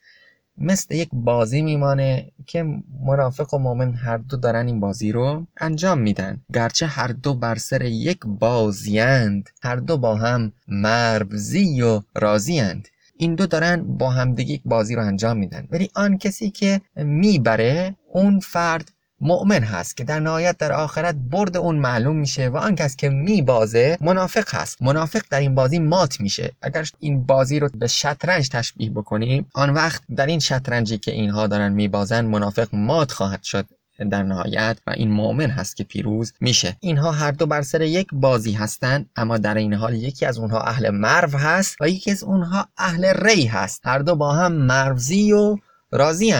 مثل 0.62 0.96
یک 0.96 1.10
بازی 1.14 1.62
میمانه 1.62 2.32
که 2.46 2.66
منافق 3.06 3.54
و 3.54 3.58
مؤمن 3.58 3.94
هر 3.94 4.18
دو 4.18 4.38
دارن 4.38 4.68
این 4.68 4.80
بازی 4.80 5.12
رو 5.12 5.48
انجام 5.58 6.00
میدن. 6.00 6.42
گرچه 6.54 6.86
هر 6.88 7.08
دو 7.08 7.34
بر 7.34 7.56
سر 7.56 7.82
یک 7.82 8.20
بازیند 8.26 9.50
هر 9.62 9.76
دو 9.76 9.98
با 9.98 10.16
هم 10.16 10.52
مربزی 10.68 11.82
و 11.82 12.02
راضیند 12.16 12.88
این 13.18 13.36
دو 13.36 13.48
دارن 13.48 13.98
با 13.98 14.10
همدیگه 14.10 14.54
یک 14.54 14.62
بازی 14.66 14.96
رو 14.96 15.06
انجام 15.06 15.38
میدن. 15.38 15.68
ولی 15.72 15.90
آن 15.96 16.18
کسی 16.18 16.50
که 16.50 16.82
می‌بره 16.96 17.96
اون 18.14 18.40
فرد 18.40 18.92
مؤمن 19.22 19.64
هست 19.64 19.98
که 19.98 20.04
در 20.04 20.20
نهایت 20.20 20.58
در 20.58 20.72
آخرت 20.72 21.16
برد 21.16 21.58
اون 21.58 21.76
معلوم 21.76 22.16
میشه 22.16 22.50
و 22.50 22.58
آن 22.58 22.76
کس 22.76 22.96
که 22.96 23.10
میبازه 23.10 23.98
منافق 24.02 24.56
هست. 24.56 24.82
منافق 24.82 25.22
در 25.30 25.40
این 25.40 25.56
بازی 25.56 25.80
مات 25.80 26.22
میشه. 26.22 26.52
اگر 26.62 26.88
این 27.00 27.24
بازی 27.24 27.60
رو 27.60 27.70
به 27.74 27.88
شطرنج 27.88 28.50
تشبیه 28.50 28.90
بکنیم 28.90 29.46
آن 29.54 29.70
وقت 29.70 30.02
در 30.16 30.26
این 30.26 30.40
شطرنجی 30.40 30.98
که 30.98 31.12
اینها 31.12 31.48
دارن 31.48 31.74
میبازن 31.74 32.26
منافق 32.26 32.68
مات 32.74 33.12
خواهد 33.12 33.44
شد 33.44 33.66
در 34.10 34.24
نهایت 34.24 34.78
و 34.88 34.92
این 34.92 35.12
مؤمن 35.12 35.50
هست 35.50 35.76
که 35.76 35.84
پیروز 35.84 36.34
میشه. 36.40 36.78
اینها 36.80 37.12
هر 37.12 37.32
دو 37.32 37.46
بر 37.46 37.62
سر 37.62 37.82
یک 37.82 38.08
بازی 38.14 38.52
هستند 38.52 39.10
اما 39.16 39.38
در 39.38 39.56
این 39.56 39.74
حال 39.74 39.94
یکی 39.94 40.26
از 40.26 40.38
اونها 40.40 40.62
اهل 40.62 40.90
مرو 40.90 41.38
هست 41.38 41.78
و 41.82 41.90
یکی 41.90 42.12
از 42.12 42.24
اونها 42.24 42.68
اهل 42.78 43.06
ری 43.06 43.46
هست. 43.46 43.82
هر 43.84 44.00
دو 44.00 44.16
با 44.16 44.34
هم 44.34 44.52
مروزی 44.52 45.32
و 45.32 45.58
راضی 45.92 46.32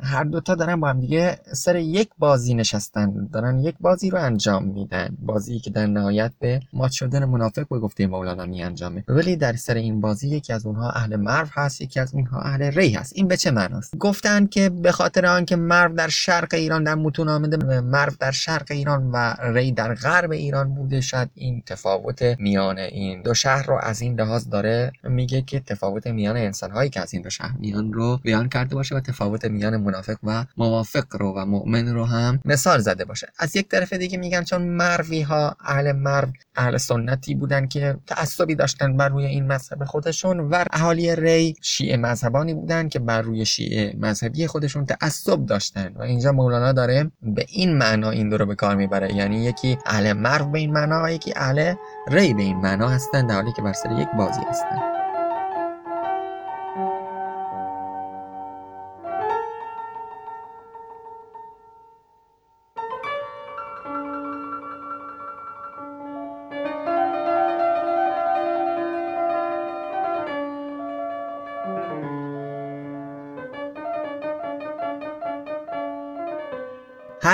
هر 0.00 0.24
دوتا 0.24 0.54
دارن 0.54 0.80
با 0.80 0.88
هم 0.88 1.00
دیگه 1.00 1.38
سر 1.52 1.76
یک 1.76 2.08
بازی 2.18 2.54
نشستن 2.54 3.28
دارن 3.32 3.58
یک 3.58 3.74
بازی 3.80 4.10
رو 4.10 4.18
انجام 4.18 4.64
میدن. 4.64 5.16
بازی 5.18 5.58
که 5.58 5.70
در 5.70 5.86
نهایت 5.86 6.32
به 6.40 6.60
مات 6.72 6.90
شدن 6.90 7.24
منافق 7.24 7.68
به 7.68 7.78
گفته 7.78 8.06
مولانا 8.06 8.46
می 8.46 8.62
انجامه. 8.62 9.04
ولی 9.08 9.36
در 9.36 9.52
سر 9.52 9.74
این 9.74 10.00
بازی 10.00 10.28
یکی 10.28 10.52
از 10.52 10.66
اونها 10.66 10.90
اهل 10.90 11.16
مرو 11.16 11.46
هست 11.52 11.80
یکی 11.80 12.00
از 12.00 12.14
اونها 12.14 12.40
اهل 12.40 12.62
ری 12.62 12.92
هست. 12.92 13.12
این 13.16 13.28
به 13.28 13.36
چه 13.36 13.50
معناست؟ 13.50 13.96
گفتن 13.96 14.46
که 14.46 14.68
به 14.68 14.92
خاطر 14.92 15.26
آنکه 15.26 15.56
مرو 15.56 15.94
در 15.94 16.08
شرق 16.08 16.54
ایران 16.54 16.84
در 16.84 16.94
متون 16.94 17.28
آمده 17.28 17.80
مرو 17.80 18.12
در 18.20 18.30
شرق 18.30 18.66
ایران 18.70 19.10
و 19.10 19.34
ری 19.40 19.72
در 19.72 19.94
غرب 19.94 20.30
ایران 20.30 20.74
بوده. 20.74 21.00
شاید 21.00 21.30
این 21.34 21.62
تفاوت 21.66 22.22
میان 22.22 22.78
این 22.78 23.22
دو 23.22 23.34
شهر 23.34 23.66
رو 23.66 23.78
از 23.82 24.00
این 24.00 24.20
لحاظ 24.20 24.48
داره 24.48 24.92
میگه 25.04 25.42
که 25.42 25.60
تفاوت 25.60 26.06
میان 26.06 26.36
انسان 26.36 26.70
هایی 26.70 26.90
که 26.90 27.00
از 27.00 27.14
این 27.14 27.22
دو 27.22 27.30
شهر 27.30 27.52
میان 27.58 27.92
رو 27.92 28.16
بیان 28.22 28.48
کرده 28.48 28.74
باشه 28.74 28.94
و 28.94 29.00
تفاوت 29.00 29.44
میان 29.44 29.85
منافق 29.86 30.16
و 30.22 30.44
موافق 30.56 31.04
رو 31.10 31.32
و 31.36 31.44
مؤمن 31.44 31.88
رو 31.88 32.04
هم 32.04 32.40
مثال 32.44 32.78
زده 32.78 33.04
باشه. 33.04 33.28
از 33.38 33.56
یک 33.56 33.68
طرف 33.68 33.92
دیگه 33.92 34.18
میگن 34.18 34.44
چون 34.44 34.62
مروی 34.62 35.22
ها 35.22 35.56
اهل 35.60 35.92
مرو 35.92 36.28
اهل 36.56 36.76
سنتی 36.76 37.34
بودن 37.34 37.66
که 37.66 37.96
تعصبی 38.06 38.54
داشتن 38.54 38.96
بر 38.96 39.08
روی 39.08 39.24
این 39.24 39.46
مذهب 39.46 39.84
خودشون 39.84 40.40
و 40.40 40.64
اهالی 40.72 41.16
ری 41.16 41.56
شیعه 41.62 41.96
مذهبانی 41.96 42.54
بودن 42.54 42.88
که 42.88 42.98
بر 42.98 43.22
روی 43.22 43.44
شیعه 43.44 43.96
مذهبی 43.98 44.46
خودشون 44.46 44.86
تعصب 44.86 45.46
داشتن. 45.46 45.92
و 45.94 46.02
اینجا 46.02 46.32
مولانا 46.32 46.72
داره 46.72 47.10
به 47.22 47.46
این 47.48 47.78
معنا 47.78 48.10
این 48.10 48.28
دو 48.28 48.36
رو 48.36 48.46
به 48.46 48.54
کار 48.54 48.76
می‌بره. 48.76 49.14
یعنی 49.14 49.44
یکی 49.44 49.78
اهل 49.86 50.12
مرو 50.12 50.46
به 50.46 50.58
این 50.58 50.72
معنا 50.72 51.04
و 51.04 51.10
یکی 51.10 51.32
اهل 51.36 51.74
ری 52.08 52.34
به 52.34 52.42
این 52.42 52.56
معنا 52.56 52.88
هستن 52.88 53.26
در 53.26 53.34
حالی 53.34 53.52
که 53.52 53.62
بر 53.62 53.72
سر 53.72 53.92
یک 53.92 54.08
بازی 54.18 54.40
هستن. 54.50 55.05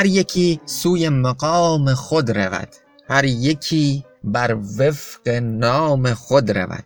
هر 0.03 0.09
یکی 0.09 0.61
سوی 0.67 1.09
مقام 1.09 1.95
خود 1.95 2.31
رود 2.31 2.69
هر 3.09 3.25
یکی 3.25 4.05
بر 4.25 4.55
وفق 4.79 5.29
نام 5.43 6.15
خود 6.15 6.51
رود. 6.51 6.85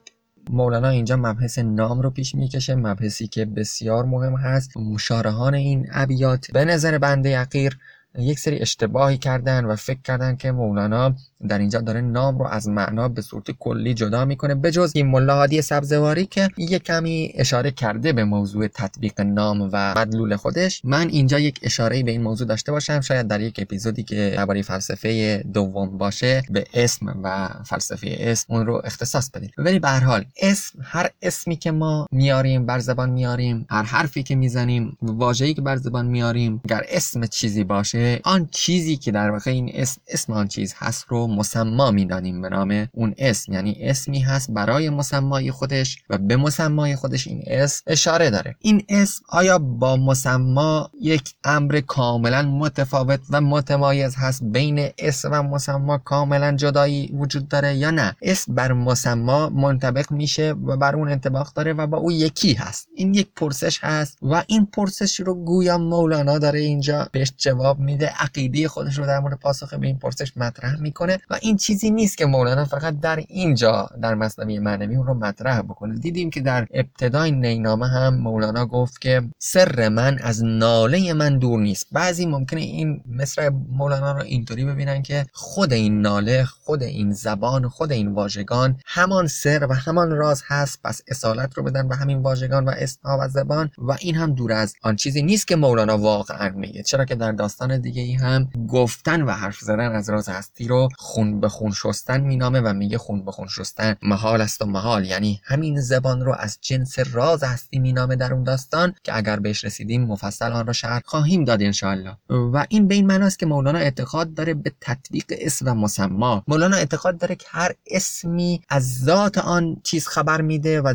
مولانا 0.50 0.88
اینجا 0.88 1.16
مبحث 1.16 1.58
نام 1.58 2.00
رو 2.00 2.11
پیش 2.11 2.35
می‌کشه 2.35 2.75
مبحثی 2.75 3.26
که 3.26 3.44
بسیار 3.44 4.04
مهم 4.04 4.37
هست. 4.37 4.76
مشارهان 4.76 5.54
این 5.54 5.87
ابیات 5.92 6.50
به 6.52 6.64
نظر 6.64 6.99
بنده 6.99 7.38
عقیر 7.38 7.78
یک 8.18 8.38
سری 8.38 8.58
اشتباهی 8.58 9.18
کردن 9.18 9.64
و 9.64 9.76
فکر 9.76 10.02
کردن 10.04 10.37
که 10.37 10.52
مولانا 10.52 11.14
در 11.49 11.59
اینجا 11.59 11.81
داره 11.81 12.00
نام 12.00 12.38
رو 12.38 12.47
از 12.47 12.69
معنا 12.69 13.09
به 13.09 13.23
صورت 13.23 13.50
کلی 13.50 13.95
جدا 13.95 14.25
می‌کنه 14.25 14.55
بجز 14.55 14.93
این 14.95 15.07
ملا 15.07 15.37
هادی 15.37 15.62
سبزواری 15.62 16.26
که 16.26 16.49
یه 16.57 16.78
کمی 16.78 17.33
اشاره 17.35 17.71
کرده 17.71 18.12
به 18.12 18.25
موضوع 18.25 18.69
تطبیق 18.69 19.21
نام 19.21 19.71
و 19.73 19.95
مدلول 19.99 20.37
خودش. 20.37 20.81
من 20.85 21.09
اینجا 21.09 21.38
یک 21.38 21.61
اشاره 21.62 22.02
به 22.02 22.11
این 22.11 22.23
موضوع 22.23 22.47
داشته 22.47 22.73
باشم. 22.73 23.00
شاید 23.00 23.28
در 23.28 23.40
یک 23.40 23.61
اپیزودی 23.62 24.02
که 24.02 24.33
درباره 24.37 24.62
فلسفه 24.62 25.43
دوم 25.55 25.99
باشه 25.99 26.43
به 26.50 26.64
اسم 26.75 27.21
و 27.23 27.49
فلسفه 27.64 28.16
اسم 28.21 28.55
اون 28.55 28.66
رو 28.66 28.83
اختصاص 28.85 29.31
بدیم. 29.31 29.50
ولی 29.59 29.78
به 29.78 29.88
هر 29.88 30.05
حال 30.05 30.25
اسم 30.43 30.78
هر 30.83 31.11
اسمی 31.23 31.57
که 31.57 31.71
ما 31.71 32.07
میاریم 32.12 32.66
بر 32.66 32.78
زبان 32.78 33.11
میاریم 33.11 33.66
هر 33.71 33.83
حرفی 33.83 34.23
که 34.23 34.37
می‌زنیم 34.37 34.97
واژه‌ای 35.02 35.55
که 35.55 35.62
بر 35.62 35.76
زبان 35.76 36.07
میاریم 36.07 36.61
اگر 36.64 36.83
اسم 36.88 37.26
چیزی 37.26 37.64
باشه 37.64 38.21
آن 38.25 38.49
چیزی 38.50 38.97
که 38.97 39.11
در 39.11 39.31
واقع 39.31 39.50
این 39.50 39.71
اسم 39.75 40.00
اسم 40.09 40.33
آن 40.33 40.49
چیز 40.49 40.75
هست 40.76 41.07
رو 41.09 41.25
مسما 41.26 41.90
می‌دانیم 41.90 42.42
به 42.42 42.49
نام 42.49 42.88
اون 42.92 43.14
اسم. 43.18 43.52
یعنی 43.52 43.76
اسمی 43.80 44.21
هست 44.21 44.50
برای 44.50 44.90
مسمای 44.90 45.50
خودش 45.50 45.99
و 46.11 46.18
به 46.18 46.37
مسمای 46.37 46.97
خودش 46.97 47.26
این 47.26 47.42
اسم 47.47 47.83
اشاره 47.87 48.30
داره. 48.30 48.56
این 48.61 48.85
اسم 48.88 49.25
آیا 49.28 49.59
با 49.59 49.97
مسما 49.97 50.90
یک 51.00 51.35
امر 51.45 51.80
کاملا 51.87 52.42
متفاوت 52.42 53.21
و 53.30 53.40
متمایز 53.40 54.14
هست 54.16 54.45
بین 54.45 54.88
اسم 54.99 55.28
و 55.33 55.42
مسما 55.42 55.99
کاملا 55.99 56.56
جدایی 56.56 57.11
وجود 57.14 57.49
داره 57.49 57.75
یا 57.75 57.90
نه؟ 57.90 58.16
اسم 58.23 58.54
بر 58.54 58.73
مسما 58.73 59.49
منطبق 59.49 60.12
میشه 60.12 60.52
و 60.52 60.76
بر 60.76 60.97
اون 60.97 61.09
انطباق 61.09 61.52
داره 61.54 61.73
و 61.73 61.87
با 61.87 61.99
او 61.99 62.12
یکی 62.12 62.54
هست. 62.54 62.88
این 62.95 63.14
یک 63.14 63.28
پرسش 63.37 63.85
هست 63.85 64.18
و 64.23 64.45
این 64.47 64.66
پرسش 64.66 65.21
رو 65.21 65.35
گویا 65.35 65.78
مولانا 65.78 66.38
داره 66.38 66.61
اینجا 66.61 67.09
بهش 67.12 67.33
جواب 67.37 67.78
میده. 67.78 68.06
عقیده 68.18 68.68
خودش 68.68 68.99
رو 68.99 69.06
در 69.06 69.18
مورد 69.18 69.38
پاسخ 69.38 69.75
به 69.75 69.87
این 69.87 69.99
پرسش 69.99 70.37
مطرح 70.37 70.80
می‌کنه. 70.80 71.15
و 71.30 71.38
این 71.42 71.56
چیزی 71.56 71.90
نیست 71.90 72.18
که 72.18 72.26
مولانا 72.26 72.64
فقط 72.64 73.00
در 73.00 73.16
اینجا 73.28 73.90
در 74.02 74.14
مثنوی 74.14 74.58
معنوی 74.58 74.96
اون 74.96 75.06
رو 75.06 75.14
مطرح 75.14 75.62
بکنه. 75.62 75.99
دیدیم 75.99 76.30
که 76.30 76.40
در 76.40 76.66
ابتدای 76.75 77.30
نینامه 77.30 77.88
هم 77.88 78.14
مولانا 78.14 78.66
گفت 78.66 79.00
که 79.00 79.23
سر 79.38 79.88
من 79.88 80.18
از 80.23 80.44
ناله 80.44 81.12
من 81.12 81.38
دور 81.38 81.61
نیست. 81.61 81.87
بعضی 81.92 82.26
ممکنه 82.26 82.61
این 82.61 83.02
مصر 83.08 83.49
مولانا 83.68 84.12
رو 84.12 84.23
اینطوری 84.23 84.64
ببینن 84.64 85.02
که 85.02 85.26
خود 85.32 85.73
این 85.73 86.00
ناله 86.00 86.44
خود 86.44 86.82
این 86.82 87.12
زبان 87.12 87.68
خود 87.68 87.92
این 87.92 88.12
واژگان 88.12 88.80
همان 88.87 89.26
سر 89.26 89.66
و 89.70 89.75
همان 89.75 90.11
راز 90.11 90.42
هست 90.46 90.82
پس 90.85 91.02
اصالت 91.08 91.58
رو 91.58 91.62
بدن 91.62 91.88
به 91.88 91.96
همین 91.96 92.18
واژگان 92.18 92.64
و 92.64 92.70
اسمها 92.76 93.18
و 93.20 93.28
زبان 93.28 93.70
و 93.78 93.96
این 94.00 94.14
هم 94.14 94.35
دور 94.35 94.52
از 94.52 94.75
آن 94.82 94.96
چیزی 94.96 95.23
نیست 95.23 95.49
که 95.49 95.56
مولانا 95.56 95.99
واقعا 95.99 96.49
میگه. 96.49 96.82
چرا 96.82 97.04
که 97.04 97.14
در 97.14 97.32
داستان 97.32 97.80
دیگه 97.80 98.02
ای 98.02 98.12
هم 98.12 98.49
گفتن 98.68 99.23
و 99.23 99.30
حرف 99.30 99.58
زدن 99.58 99.94
از 99.94 100.11
راز 100.11 100.28
هستی 100.28 100.68
رو 100.68 100.88
خون 101.06 101.40
به 101.40 101.48
خون 101.48 101.72
شستن 101.72 102.20
مینامه 102.20 102.60
و 102.60 102.72
میگه 102.72 102.98
خون 102.98 103.25
به 103.25 103.32
خون 103.32 103.48
شستن 103.48 103.96
محال 104.02 104.40
است 104.40 104.62
و 104.62 104.66
محال. 104.66 105.04
یعنی 105.04 105.40
همین 105.44 105.80
زبان 105.80 106.20
رو 106.20 106.34
از 106.38 106.58
جنس 106.60 106.98
راز 107.12 107.42
هستی 107.42 107.78
مینامه 107.78 108.16
در 108.16 108.34
اون 108.34 108.42
داستان 108.44 108.94
که 109.02 109.16
اگر 109.16 109.38
بهش 109.38 109.64
رسیدیم 109.64 110.04
مفصل 110.04 110.52
آن 110.52 110.66
را 110.66 110.72
شرح 110.72 111.02
خواهیم 111.04 111.44
داد 111.44 111.62
انشاءالله. 111.62 112.16
و 112.30 112.66
این 112.68 112.88
به 112.88 112.94
این 112.94 113.06
معناست 113.06 113.38
که 113.38 113.46
مولانا 113.46 113.78
اعتقاد 113.78 114.34
داره 114.34 114.54
به 114.54 114.72
تطبیق 114.80 115.25
اسم 115.30 115.68
و 115.68 115.75
مسما. 115.75 116.44
مولانا 116.48 116.76
اعتقاد 116.76 117.18
داره 117.18 117.34
که 117.34 117.46
هر 117.50 117.75
اسمی 117.86 118.62
از 118.68 119.00
ذات 119.04 119.38
آن 119.38 119.76
چیز 119.82 120.06
خبر 120.06 120.40
میده 120.40 120.80
و 120.80 120.94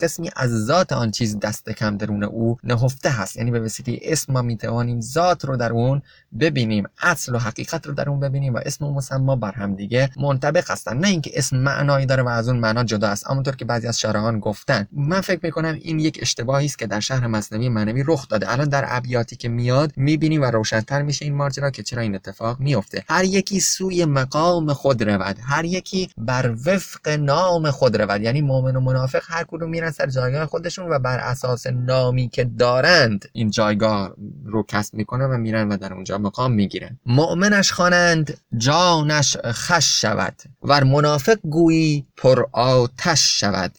قسمی 0.00 0.30
از 0.36 0.64
ذات 0.64 0.92
آن 0.92 1.10
چیز 1.10 1.38
دست 1.38 1.70
کم 1.70 1.96
درون 1.96 2.24
او 2.24 2.56
نهفته 2.64 3.10
هست. 3.10 3.36
یعنی 3.36 3.50
به 3.50 3.60
وسیله 3.60 3.98
اسم 4.02 4.32
ما 4.32 4.42
می‌توانیم 4.42 5.00
ذات 5.00 5.44
رو 5.44 5.56
در 5.56 5.72
اون 5.72 6.02
ببینیم 6.40 6.84
اصل 7.02 7.34
و 7.34 7.38
حقیقت 7.38 7.86
رو 7.86 7.94
در 7.94 8.08
اون 8.10 8.20
ببینیم 8.20 8.54
و 8.54 8.60
اسم 8.66 8.84
و 8.84 8.94
مسما 8.94 9.36
بر 9.48 9.62
هم 9.62 9.74
دیگه 9.74 10.10
منطبق 10.16 10.70
هستن. 10.70 10.96
نه 10.96 11.08
اینکه 11.08 11.30
اسم 11.34 11.56
معنایی 11.56 12.06
داره 12.06 12.22
و 12.22 12.28
از 12.28 12.48
اون 12.48 12.58
معنا 12.58 12.84
جدا 12.84 13.08
است. 13.08 13.30
همونطور 13.30 13.56
که 13.56 13.64
بعضی 13.64 13.86
از 13.86 13.98
شارحان 13.98 14.40
گفتن 14.40 14.88
من 14.92 15.20
فکر 15.20 15.40
می‌کنم 15.42 15.78
این 15.82 16.00
یک 16.00 16.18
اشتباهی 16.22 16.66
است 16.66 16.78
که 16.78 16.86
در 16.86 17.00
شهر 17.00 17.26
مثنوی 17.26 17.68
معنوی 17.68 18.04
رخ 18.06 18.28
داده. 18.28 18.52
الان 18.52 18.68
در 18.68 18.84
ابیاتی 18.88 19.36
که 19.36 19.48
میاد 19.48 19.92
می‌بینی 19.96 20.38
و 20.38 20.50
روشنتر 20.50 21.02
میشه 21.02 21.24
این 21.24 21.34
ماجرا 21.34 21.70
که 21.70 21.82
چرا 21.82 22.02
این 22.02 22.14
اتفاق 22.14 22.60
میفته 22.60 23.04
هر 23.08 23.24
یکی 23.24 23.60
سوی 23.60 24.04
مقام 24.04 24.72
خود 24.72 25.02
رود. 25.02 25.36
هر 25.42 25.64
یکی 25.64 26.10
بر 26.18 26.54
وفق 26.66 27.08
نام 27.08 27.70
خود 27.70 27.96
رود. 27.96 28.22
یعنی 28.22 28.40
مؤمن 28.40 28.76
و 28.76 28.80
منافق 28.80 29.22
هر 29.28 29.44
کدوم 29.48 29.70
میرن 29.70 29.90
سر 29.90 30.06
جایگاه 30.06 30.46
خودشون 30.46 30.88
و 30.90 30.98
بر 30.98 31.18
اساس 31.18 31.66
نامی 31.66 32.28
که 32.28 32.44
دارند 32.44 33.24
این 33.32 33.50
جایگاه 33.50 34.14
رو 34.44 34.62
کسب 34.62 34.94
می‌کنن 34.94 35.24
و 35.24 35.36
میرن 35.36 35.68
و 35.68 35.76
در 35.76 35.94
اونجا 35.94 36.18
مقام 36.18 36.52
می‌گیرن. 36.52 36.98
مؤمنش 37.06 37.72
خوانند 37.72 38.38
جانش 38.56 39.36
خش 39.44 40.00
شود 40.00 40.42
ور 40.62 40.84
منافق 40.84 41.38
گویی 41.44 42.06
پر 42.16 42.44
آتش 42.52 43.40
شود. 43.40 43.78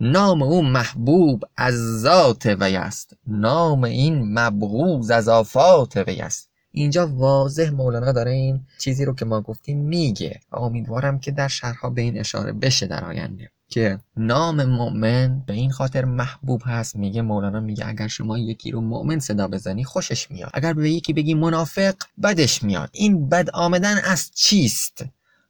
نام 0.00 0.42
او 0.42 0.62
محبوب 0.62 1.44
از 1.56 2.00
ذات 2.00 2.46
وی 2.46 2.76
است 2.76 3.16
نام 3.26 3.84
این 3.84 4.38
مبغوز 4.38 5.10
از 5.10 5.28
آفات 5.28 5.96
وی 5.96 6.20
است. 6.20 6.50
اینجا 6.70 7.06
واضح 7.06 7.70
مولانا 7.70 8.12
داره 8.12 8.30
این 8.30 8.66
چیزی 8.78 9.04
رو 9.04 9.14
که 9.14 9.24
ما 9.24 9.40
گفتیم 9.40 9.78
میگه. 9.78 10.40
امیدوارم 10.52 11.18
که 11.18 11.30
در 11.30 11.48
شهرها 11.48 11.90
به 11.90 12.02
این 12.02 12.18
اشاره 12.18 12.52
بشه 12.52 12.86
در 12.86 13.04
آینده. 13.04 13.50
که 13.68 13.98
نام 14.16 14.64
مؤمن 14.64 15.42
به 15.46 15.52
این 15.52 15.70
خاطر 15.70 16.04
محبوب 16.04 16.62
هست. 16.64 16.96
میگه 16.96 17.22
مولانا 17.22 17.60
میگه 17.60 17.88
اگر 17.88 18.08
شما 18.08 18.38
یکی 18.38 18.70
رو 18.70 18.80
مؤمن 18.80 19.18
صدا 19.18 19.48
بزنی 19.48 19.84
خوشش 19.84 20.30
میاد. 20.30 20.50
اگر 20.54 20.72
به 20.72 20.90
یکی 20.90 21.12
بگی 21.12 21.34
منافق 21.34 21.94
بدش 22.22 22.62
میاد. 22.62 22.90
این 22.92 23.28
بد 23.28 23.50
آمدن 23.50 23.98
از 24.04 24.30
چیست؟ 24.34 25.04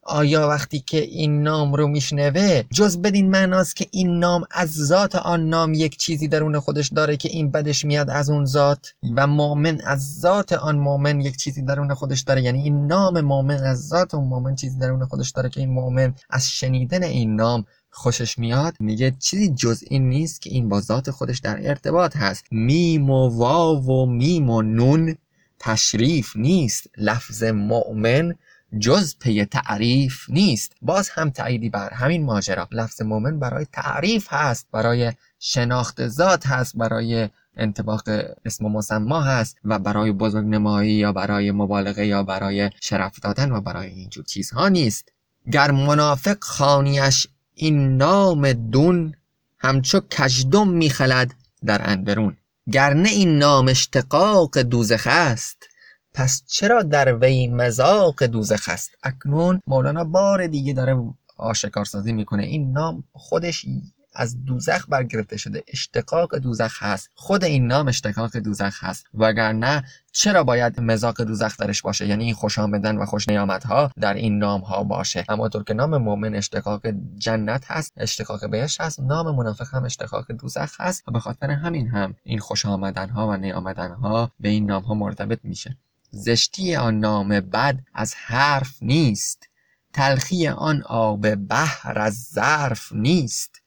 آیا 0.07 0.49
وقتی 0.49 0.81
که 0.81 1.01
این 1.01 1.43
نام 1.43 1.75
رو 1.75 1.89
میشنوه 1.89 2.63
جز 2.71 2.99
بدین 2.99 3.31
معناست 3.31 3.77
که 3.77 3.87
این 3.91 4.19
نام 4.19 4.45
از 4.51 4.73
ذات 4.75 5.15
آن 5.15 5.49
نام 5.49 5.75
یک 5.75 5.97
چیزی 5.97 6.29
درون 6.29 6.61
خودش 6.61 6.89
داره 6.89 7.17
که 7.17 7.29
این 7.29 7.51
بدش 7.51 7.85
میاد 7.85 8.11
از 8.11 8.31
اون 8.31 8.45
ذات؟ 8.45 8.95
و 9.17 9.27
مؤمن 9.27 9.81
از 9.85 10.21
ذات 10.21 10.53
آن 10.53 10.79
مؤمن 10.79 11.21
یک 11.21 11.37
چیزی 11.37 11.63
درون 11.63 11.95
خودش 11.95 12.21
داره. 12.21 12.43
یعنی 12.43 12.63
این 12.63 12.87
نام 12.87 13.21
مؤمن 13.21 13.63
از 13.63 13.89
ذات 13.89 14.15
اون 14.15 14.29
مؤمن 14.29 14.55
چیزی 14.55 14.79
درون 14.79 15.07
خودش 15.07 15.31
داره 15.31 15.49
که 15.49 15.61
این 15.61 15.71
مؤمن 15.71 16.15
از 16.31 16.49
شنیدن 16.49 17.03
این 17.03 17.37
نام 17.37 17.65
خوشش 17.91 18.39
میاد. 18.39 18.75
میگه 18.81 19.17
چیزی 19.19 19.55
جز 19.55 19.85
این 19.87 20.09
نیست 20.09 20.43
که 20.43 20.51
این 20.51 20.69
با 20.69 20.81
ذات 20.81 21.11
خودش 21.11 21.39
در 21.39 21.69
ارتباط 21.69 22.17
هست. 22.17 22.45
میم 22.51 23.11
و 23.11 23.29
واو 23.29 23.87
و 23.87 24.07
میم 24.07 24.51
و 24.51 24.63
نون 24.63 25.17
تشریف 25.59 26.37
نیست. 26.37 26.87
لفظ 26.97 27.43
مؤمن 27.43 28.35
جز 28.79 29.15
پی 29.19 29.45
تعریف 29.45 30.31
نیست. 30.31 30.73
باز 30.83 31.09
هم 31.09 31.31
تاییدی 31.31 31.69
بر 31.69 31.95
همین 31.95 32.25
ماجرا. 32.25 32.69
لفظ 32.71 33.03
مؤمن 33.03 33.39
برای 33.39 33.67
تعریف 33.73 34.27
هست 34.31 34.67
برای 34.73 35.13
شناخت 35.39 36.09
ذات 36.09 36.47
هست 36.47 36.77
برای 36.77 37.29
انتباق 37.57 38.03
اسم 38.45 38.67
مسما 38.67 39.23
هست 39.23 39.57
و 39.65 39.79
برای 39.79 40.13
بزرگ 40.13 40.47
نمایی 40.47 40.93
یا 40.93 41.13
برای 41.13 41.51
مبالغه 41.51 42.07
یا 42.07 42.23
برای 42.23 42.71
شرف 42.81 43.21
دادن 43.21 43.53
و 43.53 43.61
برای 43.61 43.89
اینجور 43.89 44.25
چیزها 44.25 44.69
نیست. 44.69 45.13
گر 45.53 45.71
منافق 45.71 46.37
خانیش 46.41 47.27
این 47.55 47.97
نام 47.97 48.53
دون 48.53 49.15
همچو 49.59 50.01
کجدم 50.01 50.69
میخلد 50.69 51.35
در 51.65 51.91
اندرون. 51.91 52.37
گرنه 52.73 53.09
این 53.09 53.39
نام 53.39 53.69
اشتقاق 53.69 54.59
دوزخ 54.59 55.07
است. 55.11 55.69
پس 56.15 56.43
چرا 56.47 56.83
در 56.83 57.17
وی 57.17 57.49
مزاق 57.49 58.25
دوزخ 58.25 58.69
است؟ 58.69 58.91
اکنون 59.03 59.61
مولانا 59.67 60.05
بار 60.05 60.47
دیگه 60.47 60.73
داره 60.73 60.97
آشکارسازی 61.37 62.13
می‌کنه. 62.13 62.43
این 62.43 62.73
نام 62.73 63.05
خودش 63.13 63.67
از 64.15 64.45
دوزخ 64.45 64.87
برگرفته 64.89 65.37
شده. 65.37 65.65
اشتقاق 65.69 66.37
دوزخ 66.37 66.83
هست. 66.83 67.11
خود 67.15 67.45
این 67.45 67.67
نام 67.67 67.89
اشتقاق 67.89 68.37
دوزخ 68.37 68.85
هست. 68.85 69.07
وگرنه 69.15 69.85
چرا 70.13 70.45
باید 70.45 70.81
مزاق 70.81 71.23
دوزخ 71.23 71.57
درش 71.57 71.83
باشه؟ 71.83 72.07
یعنی 72.07 72.25
این 72.25 72.35
خوش 72.35 72.59
آمدن 72.59 72.97
و 72.97 73.07
خوش 73.07 73.29
ها 73.65 73.91
در 74.01 74.15
این 74.15 74.39
نام 74.39 74.61
ها 74.61 74.85
باشه. 74.85 75.25
اما 75.29 75.49
طور 75.49 75.65
که 75.65 75.75
نام 75.75 75.97
مؤمن 75.97 76.35
اشتقاق 76.35 76.87
جنت 77.19 77.65
هست 77.67 77.93
اشتقاق 77.97 78.51
بهش 78.51 78.81
هست. 78.81 79.01
نام 79.01 79.37
منافق 79.37 79.75
هم 79.75 79.85
اشتقاق 79.85 80.33
دوزخ 80.33 80.81
هست. 80.81 81.09
و 81.09 81.13
به 81.13 81.21
خاطر 81.21 81.51
همین 81.51 81.89
هم 81.89 82.15
این 82.25 82.39
خوش 82.39 82.67
آمدن 82.67 83.09
ها 83.09 83.29
و 83.29 83.37
نیامدن 83.37 83.91
ها 83.91 84.31
به 84.41 84.49
این 84.49 84.67
نام 84.67 84.83
ها 84.83 84.95
مرتبط 84.95 85.39
میشه. 85.43 85.77
زشتی 86.15 86.77
آن 86.77 86.99
نام 87.01 87.29
بد 87.29 87.79
از 87.95 88.15
حرف 88.15 88.83
نیست. 88.83 89.49
تلخی 89.93 90.49
آن 90.49 90.83
آب 90.83 91.35
بحر 91.35 91.99
از 91.99 92.15
ظرف 92.15 92.93
نیست. 92.93 93.63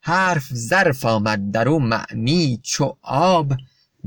حرف 0.00 0.54
ظرف 0.54 1.04
آمد 1.04 1.50
در 1.50 1.68
او 1.68 1.80
معنی 1.80 2.60
چو 2.62 2.96
آب. 3.02 3.52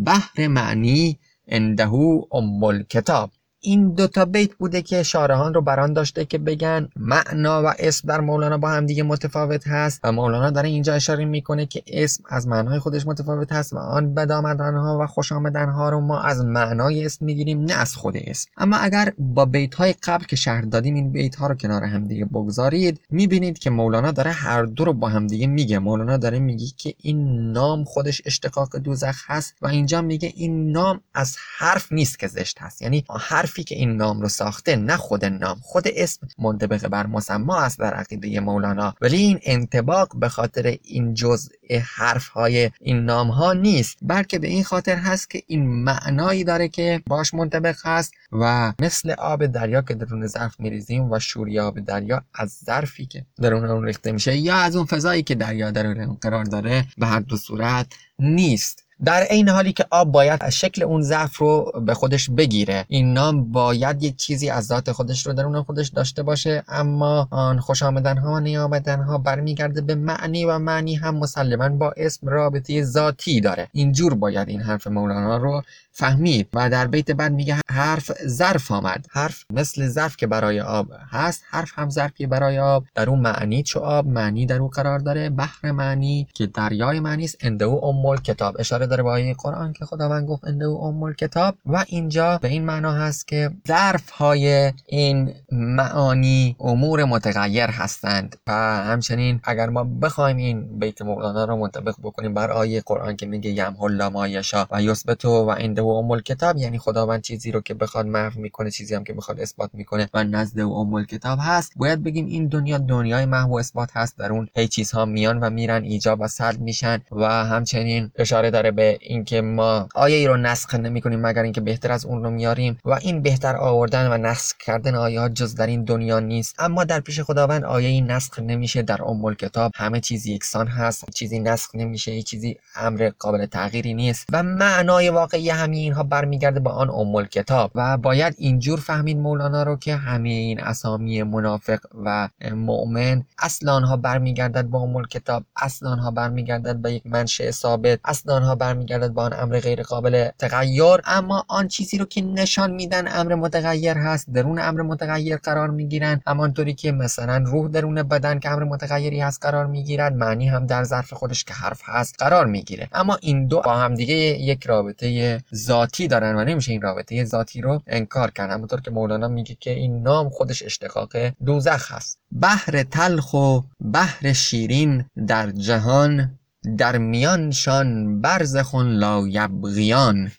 بحر 0.06 0.48
معنی 0.48 1.20
اندهو 1.48 2.22
ام 2.32 2.84
کتاب 2.84 3.32
این 3.62 3.94
دو 3.94 4.08
تا 4.08 4.26
بیت 4.26 4.54
بوده 4.56 4.82
که 4.82 5.04
شارحان 5.04 5.54
رو 5.54 5.62
بران 5.62 5.94
داشته 5.94 6.26
که 6.26 6.38
بگن 6.38 6.90
معنا 6.96 7.64
و 7.64 7.74
اسم 7.80 8.08
در 8.08 8.22
مولانا 8.22 8.58
با 8.58 8.70
هم 8.70 8.86
دیگه 8.86 9.04
متفاوت 9.04 9.68
هست 9.68 10.00
و 10.04 10.12
مولانا 10.12 10.50
داره 10.50 10.70
اینجا 10.70 10.94
اشاره 10.94 11.26
می‌کنه 11.26 11.66
که 11.66 11.84
اسم 11.88 12.24
از 12.30 12.48
معنای 12.48 12.80
خودش 12.80 13.08
متفاوت 13.08 13.52
هست 13.52 13.74
و 13.74 13.78
آن 13.78 14.14
بد 14.14 14.32
ها 14.32 14.98
و 15.02 15.08
خوش 15.08 15.32
ها 15.32 15.90
رو 15.90 16.02
ما 16.02 16.22
از 16.22 16.46
معنای 16.46 17.06
اسم 17.06 17.26
می‌گیریم 17.26 17.62
نه 17.62 17.74
از 17.74 17.96
خود 17.96 18.14
اسم. 18.18 18.50
اما 18.58 18.78
اگر 18.78 19.14
با 19.18 19.46
بیت 19.46 19.76
های 19.76 19.94
قبل 20.04 20.24
که 20.24 20.36
شهر 20.36 20.62
دادیم 20.62 20.96
این 20.96 21.12
بیت 21.12 21.36
ها 21.36 21.48
رو 21.48 21.56
کنار 21.56 21.84
هم 21.84 22.08
دیگه 22.08 22.26
بگذارید 22.26 23.02
می‌بینید 23.10 23.60
که 23.60 23.70
مولانا 23.70 24.12
داره 24.12 24.32
هر 24.32 24.64
دو 24.64 24.86
رو 24.86 24.94
با 24.94 25.10
هم 25.10 25.28
دیگه 25.28 25.48
میگه. 25.48 25.80
مولانا 25.80 26.18
داره 26.18 26.40
میگه 26.40 26.66
که 26.78 26.94
این 27.02 27.52
نام 27.52 27.84
خودش 27.84 28.22
اشتقاق 28.26 28.78
دوزخ 28.78 29.24
هست 29.28 29.56
و 29.62 29.68
اینجا 29.68 30.02
میگه 30.02 30.34
این 30.36 30.72
نام 30.72 31.02
از 31.14 31.36
حرف 31.58 31.92
نیست 31.92 32.20
که 32.20 32.28
زشت 32.28 32.58
هست. 32.62 32.82
یعنی 32.82 33.06
حرف 33.20 33.49
حرفی 33.50 33.64
که 33.64 33.76
این 33.76 33.96
نام 33.96 34.22
رو 34.22 34.30
ساخته 34.30 34.76
نه 34.76 34.98
خود 34.98 35.26
نام. 35.26 35.58
خود 35.62 35.84
اسم 35.96 36.28
منطبق 36.40 36.88
بر 36.88 37.08
مسما 37.08 37.60
است 37.60 37.80
در 37.80 37.94
عقیده 37.94 38.40
مولانا. 38.40 38.96
ولی 39.02 39.18
این 39.18 39.40
انتباق 39.44 40.20
به 40.20 40.30
خاطر 40.30 40.78
این 40.84 41.14
جزء 41.14 41.50
حرف 41.96 42.28
های 42.28 42.72
این 42.82 43.06
نام 43.06 43.28
ها 43.28 43.54
نیست 43.54 43.98
بلکه 44.02 44.40
به 44.40 44.48
این 44.48 44.64
خاطر 44.64 44.96
هست 44.96 45.30
که 45.30 45.44
این 45.48 45.84
معنایی 45.84 46.44
داره 46.44 46.68
که 46.68 47.02
باش 47.08 47.34
منطبق 47.34 47.76
هست 47.84 48.14
و 48.32 48.74
مثل 48.82 49.12
آب 49.12 49.46
دریا 49.46 49.82
که 49.82 49.94
درون 49.94 50.28
ظرف 50.28 50.60
میریزیم 50.60 51.12
و 51.12 51.20
شوری 51.20 51.60
آب 51.60 51.80
دریا 51.80 52.22
از 52.34 52.60
ظرفی 52.66 53.06
که 53.06 53.26
درون 53.42 53.66
اون 53.66 53.86
ریخته 53.86 54.12
میشه 54.12 54.38
یا 54.38 54.56
از 54.56 54.76
اون 54.76 54.86
فضایی 54.86 55.24
که 55.24 55.36
دریا 55.36 55.72
درون 55.72 56.18
قرار 56.22 56.44
داره 56.44 56.86
به 56.98 57.08
هر 57.08 57.20
دو 57.20 57.38
صورت 57.38 57.88
نیست. 58.20 58.89
در 59.06 59.28
این 59.30 59.50
حالی 59.50 59.74
که 59.74 59.86
آب 59.92 60.12
باید 60.12 60.40
از 60.44 60.56
شکل 60.56 60.84
اون 60.84 61.02
ضعف 61.02 61.38
رو 61.38 61.72
به 61.86 61.94
خودش 61.94 62.30
بگیره. 62.30 62.86
این 62.88 63.14
نام 63.14 63.52
باید 63.52 64.04
یک 64.04 64.16
چیزی 64.16 64.50
از 64.50 64.66
ذات 64.66 64.92
خودش 64.92 65.28
رو 65.28 65.34
درون 65.34 65.64
خودش 65.64 65.88
داشته 65.88 66.24
باشه 66.24 66.64
اما 66.68 67.28
آن 67.32 67.60
خوش 67.60 67.84
آمدن 67.84 68.18
ها 68.18 68.34
و 68.34 68.40
نیامدن 68.40 69.02
ها 69.02 69.18
برمیگرده 69.18 69.82
به 69.82 69.96
معنی 69.96 70.46
و 70.46 70.60
معنی 70.60 70.96
هم 70.96 71.18
مسلما 71.18 71.70
با 71.70 71.94
اسم 71.98 72.28
رابطه 72.28 72.84
ذاتی 72.84 73.42
داره. 73.42 73.68
اینجور 73.72 74.14
باید 74.14 74.50
این 74.50 74.62
حرف 74.62 74.88
مولانا 74.88 75.38
رو 75.38 75.62
فهمید 76.00 76.48
و 76.54 76.70
در 76.70 76.88
بیت 76.88 77.12
بعد 77.12 77.32
میگه 77.32 77.58
حرف 77.70 78.12
ظرف 78.28 78.72
آمد. 78.72 79.06
حرف 79.12 79.46
مثل 79.54 79.88
ظرف 79.88 80.18
که 80.18 80.28
برای 80.28 80.62
آب 80.62 80.88
هست 81.10 81.44
حرف 81.50 81.72
هم 81.76 81.90
ظرفی 81.90 82.26
برای 82.26 82.60
آب. 82.60 82.86
در 82.96 83.10
اون 83.10 83.20
معنی 83.20 83.64
چو 83.64 83.80
آب 83.80 84.08
معنی 84.08 84.46
در 84.46 84.60
اون 84.60 84.70
قرار 84.70 85.00
داره. 85.00 85.30
بحر 85.30 85.72
معنی 85.72 86.28
که 86.34 86.46
دریای 86.46 87.00
معنی 87.00 87.24
است. 87.24 87.38
انده 87.42 87.66
او 87.66 87.86
ام 87.86 88.18
کتاب. 88.18 88.56
اشاره 88.60 88.88
داره 88.88 89.04
به 89.04 89.10
آیه 89.10 89.34
قرآن 89.34 89.74
که 89.74 89.86
خداوند 89.86 90.28
گفت 90.28 90.48
انده 90.48 90.66
او 90.66 90.84
ام 90.84 91.14
کتاب. 91.14 91.56
و 91.66 91.86
اینجا 91.88 92.38
به 92.38 92.48
این 92.48 92.66
معنا 92.66 92.92
هست 92.92 93.28
که 93.28 93.50
ظرف 93.68 94.10
های 94.10 94.74
این 94.86 95.34
معانی 95.52 96.56
امور 96.60 97.04
متغیر 97.04 97.70
هستند. 97.70 98.36
و 98.48 98.52
همچنین 98.84 99.40
اگر 99.44 99.70
ما 99.70 99.84
بخوایم 99.84 100.38
این 100.38 100.80
بیت 100.80 101.02
مولانا 101.02 101.46
رو 101.46 101.56
منطبق 101.56 101.96
بکنیم 102.04 102.34
بر 102.34 102.52
آیه 102.52 102.82
قرآن 102.86 103.16
که 103.16 103.26
میگه 103.26 103.52
یمحو 103.52 103.84
الله 103.84 104.10
ما 104.10 104.28
یشا 104.28 104.66
و 104.72 104.82
یثبتو 104.82 105.30
و 105.30 105.56
عنده 105.98 106.14
ام 106.14 106.22
کتاب 106.22 106.58
یعنی 106.58 106.78
خداوند 106.78 107.22
چیزی 107.22 107.52
رو 107.52 107.62
که 107.62 107.74
بخواد 107.74 108.06
محو 108.06 108.40
می‌کنه 108.40 108.72
چیزی 108.72 108.96
هم 108.96 109.04
که 109.04 109.14
بخواد 109.14 109.40
اثبات 109.40 109.70
می‌کنه 109.74 110.10
و 110.14 110.24
نزد 110.24 110.60
او 110.60 110.78
ام 110.78 111.06
کتاب 111.06 111.40
هست. 111.42 111.72
باید 111.76 112.04
بگیم 112.04 112.26
این 112.26 112.48
دنیا 112.48 112.78
دنیای 112.78 113.26
محو 113.26 113.54
اثبات 113.54 113.90
هست. 113.94 114.18
در 114.18 114.32
اون 114.32 114.48
هی 114.56 114.68
چیزها 114.68 115.06
میان 115.06 115.40
و 115.40 115.50
میرن 115.50 115.84
ایجاب 115.84 116.22
و 116.22 116.28
سلب 116.28 116.60
میشن 116.60 117.02
و 117.12 117.26
همچنین 117.26 118.12
اشاره 118.16 118.52
داره 118.52 118.72
به 118.72 118.98
اینکه 119.02 119.42
ما 119.42 119.90
آیه 119.96 120.18
ای 120.18 120.28
رو 120.28 120.38
نسخ 120.38 120.76
نمی‌کنیم 120.76 121.22
مگر 121.22 121.44
اینکه 121.44 121.62
بهتر 121.62 121.92
از 121.92 122.06
اون 122.06 122.24
رو 122.24 122.30
میاریم 122.30 122.78
و 122.86 122.94
این 122.94 123.22
بهتر 123.22 123.56
آوردن 123.56 124.12
و 124.12 124.18
نسخ 124.18 124.58
کردن 124.58 124.96
آیه 124.96 125.20
ها 125.20 125.30
جز 125.30 125.56
در 125.56 125.68
این 125.68 125.84
دنیا 125.84 126.20
نیست. 126.20 126.56
اما 126.60 126.84
در 126.84 127.00
پیش 127.00 127.20
خداوند 127.20 127.64
آیه 127.64 127.88
ای 127.88 128.02
نسخ 128.02 128.40
نمیشه 128.40 128.82
در 128.82 129.02
ام 129.04 129.34
کتاب 129.34 129.72
همه 129.76 130.00
چیز 130.00 130.26
یکسان 130.26 130.68
هست. 130.68 131.10
چیزی 131.12 131.40
نسخ 131.40 131.76
نمیشه 131.76 132.22
چیزی 132.22 132.58
امر 132.76 133.12
قابل 133.20 133.46
تغییری 133.46 133.94
نیست. 133.94 134.26
و 134.32 134.44
معنای 134.44 135.10
واقعی 135.10 135.50
همه 135.70 135.78
اینها 135.78 136.04
برمیگرده 136.04 136.60
با 136.60 136.72
آن 136.72 136.90
ام 136.90 137.26
کتاب 137.26 137.72
و 137.76 137.98
باید 137.98 138.36
اینجور 138.38 138.80
فهمید 138.80 139.18
مولانا 139.18 139.64
رو 139.64 139.76
که 139.76 139.96
همه 139.96 140.30
این 140.30 140.60
اسامی 140.60 141.24
منافق 141.24 141.80
و 142.06 142.30
مؤمن 142.52 143.24
اصل 143.40 143.70
آنها 143.70 143.98
برمیگردد 143.98 144.62
با 144.62 144.80
ام 144.80 145.04
کتاب 145.04 145.44
اصل 145.62 145.88
آنها 145.88 146.12
برمیگردد 146.12 146.76
به 146.76 146.94
یک 146.94 147.06
منشأ 147.06 147.52
ثابت 147.52 148.00
اصل 148.06 148.32
آنها 148.32 148.56
برمیگردد 148.56 149.08
با 149.08 149.24
آن 149.24 149.34
امر 149.34 149.60
غیر 149.60 149.84
قابل 149.84 150.30
تغییر. 150.40 150.98
اما 151.06 151.46
آن 151.48 151.68
چیزی 151.68 151.98
رو 151.98 152.06
که 152.06 152.22
نشان 152.22 152.72
میدن 152.72 153.08
امر 153.08 153.36
متغیر 153.36 153.98
هست 153.98 154.30
درون 154.30 154.60
امر 154.60 154.82
متغیر 154.82 155.38
قرار 155.38 155.70
می‌گیرن. 155.70 156.22
همانطوری 156.28 156.74
که 156.74 156.92
مثلا 156.92 157.44
روح 157.46 157.68
درون 157.68 158.04
بدن 158.04 158.40
که 158.40 158.50
امر 158.50 158.64
متغیری 158.64 159.20
هست 159.22 159.44
قرار 159.46 159.66
می‌گیرد 159.66 160.16
معنی 160.16 160.48
هم 160.48 160.66
در 160.66 160.84
ظرف 160.84 161.14
خودش 161.14 161.44
که 161.44 161.54
حرف 161.54 161.82
هست 161.86 162.16
قرار 162.20 162.46
می‌گیره. 162.46 162.88
اما 162.94 163.18
این 163.22 163.48
دو 163.48 163.62
با 163.62 163.76
هم 163.76 163.96
دیگه 163.96 164.16
یک 164.16 164.66
رابطه 164.66 165.40
ذاتی 165.66 166.08
دارن 166.08 166.36
و 166.36 166.44
نمیشه 166.44 166.72
این 166.72 166.82
رابطه 166.82 167.26
ذاتی 167.26 167.62
رو 167.62 167.82
انکار 167.88 168.32
کرد. 168.32 168.52
همونطور 168.52 168.82
که 168.82 168.92
مولانا 168.92 169.28
میگه 169.28 169.58
که 169.60 169.72
این 169.72 170.02
نام 170.02 170.30
خودش 170.30 170.64
اشتقاق 170.64 171.12
دوزخ 171.46 171.92
هست 171.92 172.20
بحر 172.42 172.84
تلخ 172.84 173.34
و 173.34 173.62
بحر 173.94 174.34
شیرین 174.34 175.06
در 175.28 175.52
جهان 175.52 176.40
در 176.78 176.98
میانشان 176.98 178.22
برزخون 178.22 178.88
لا 178.88 179.28
یبغیان 179.28 180.32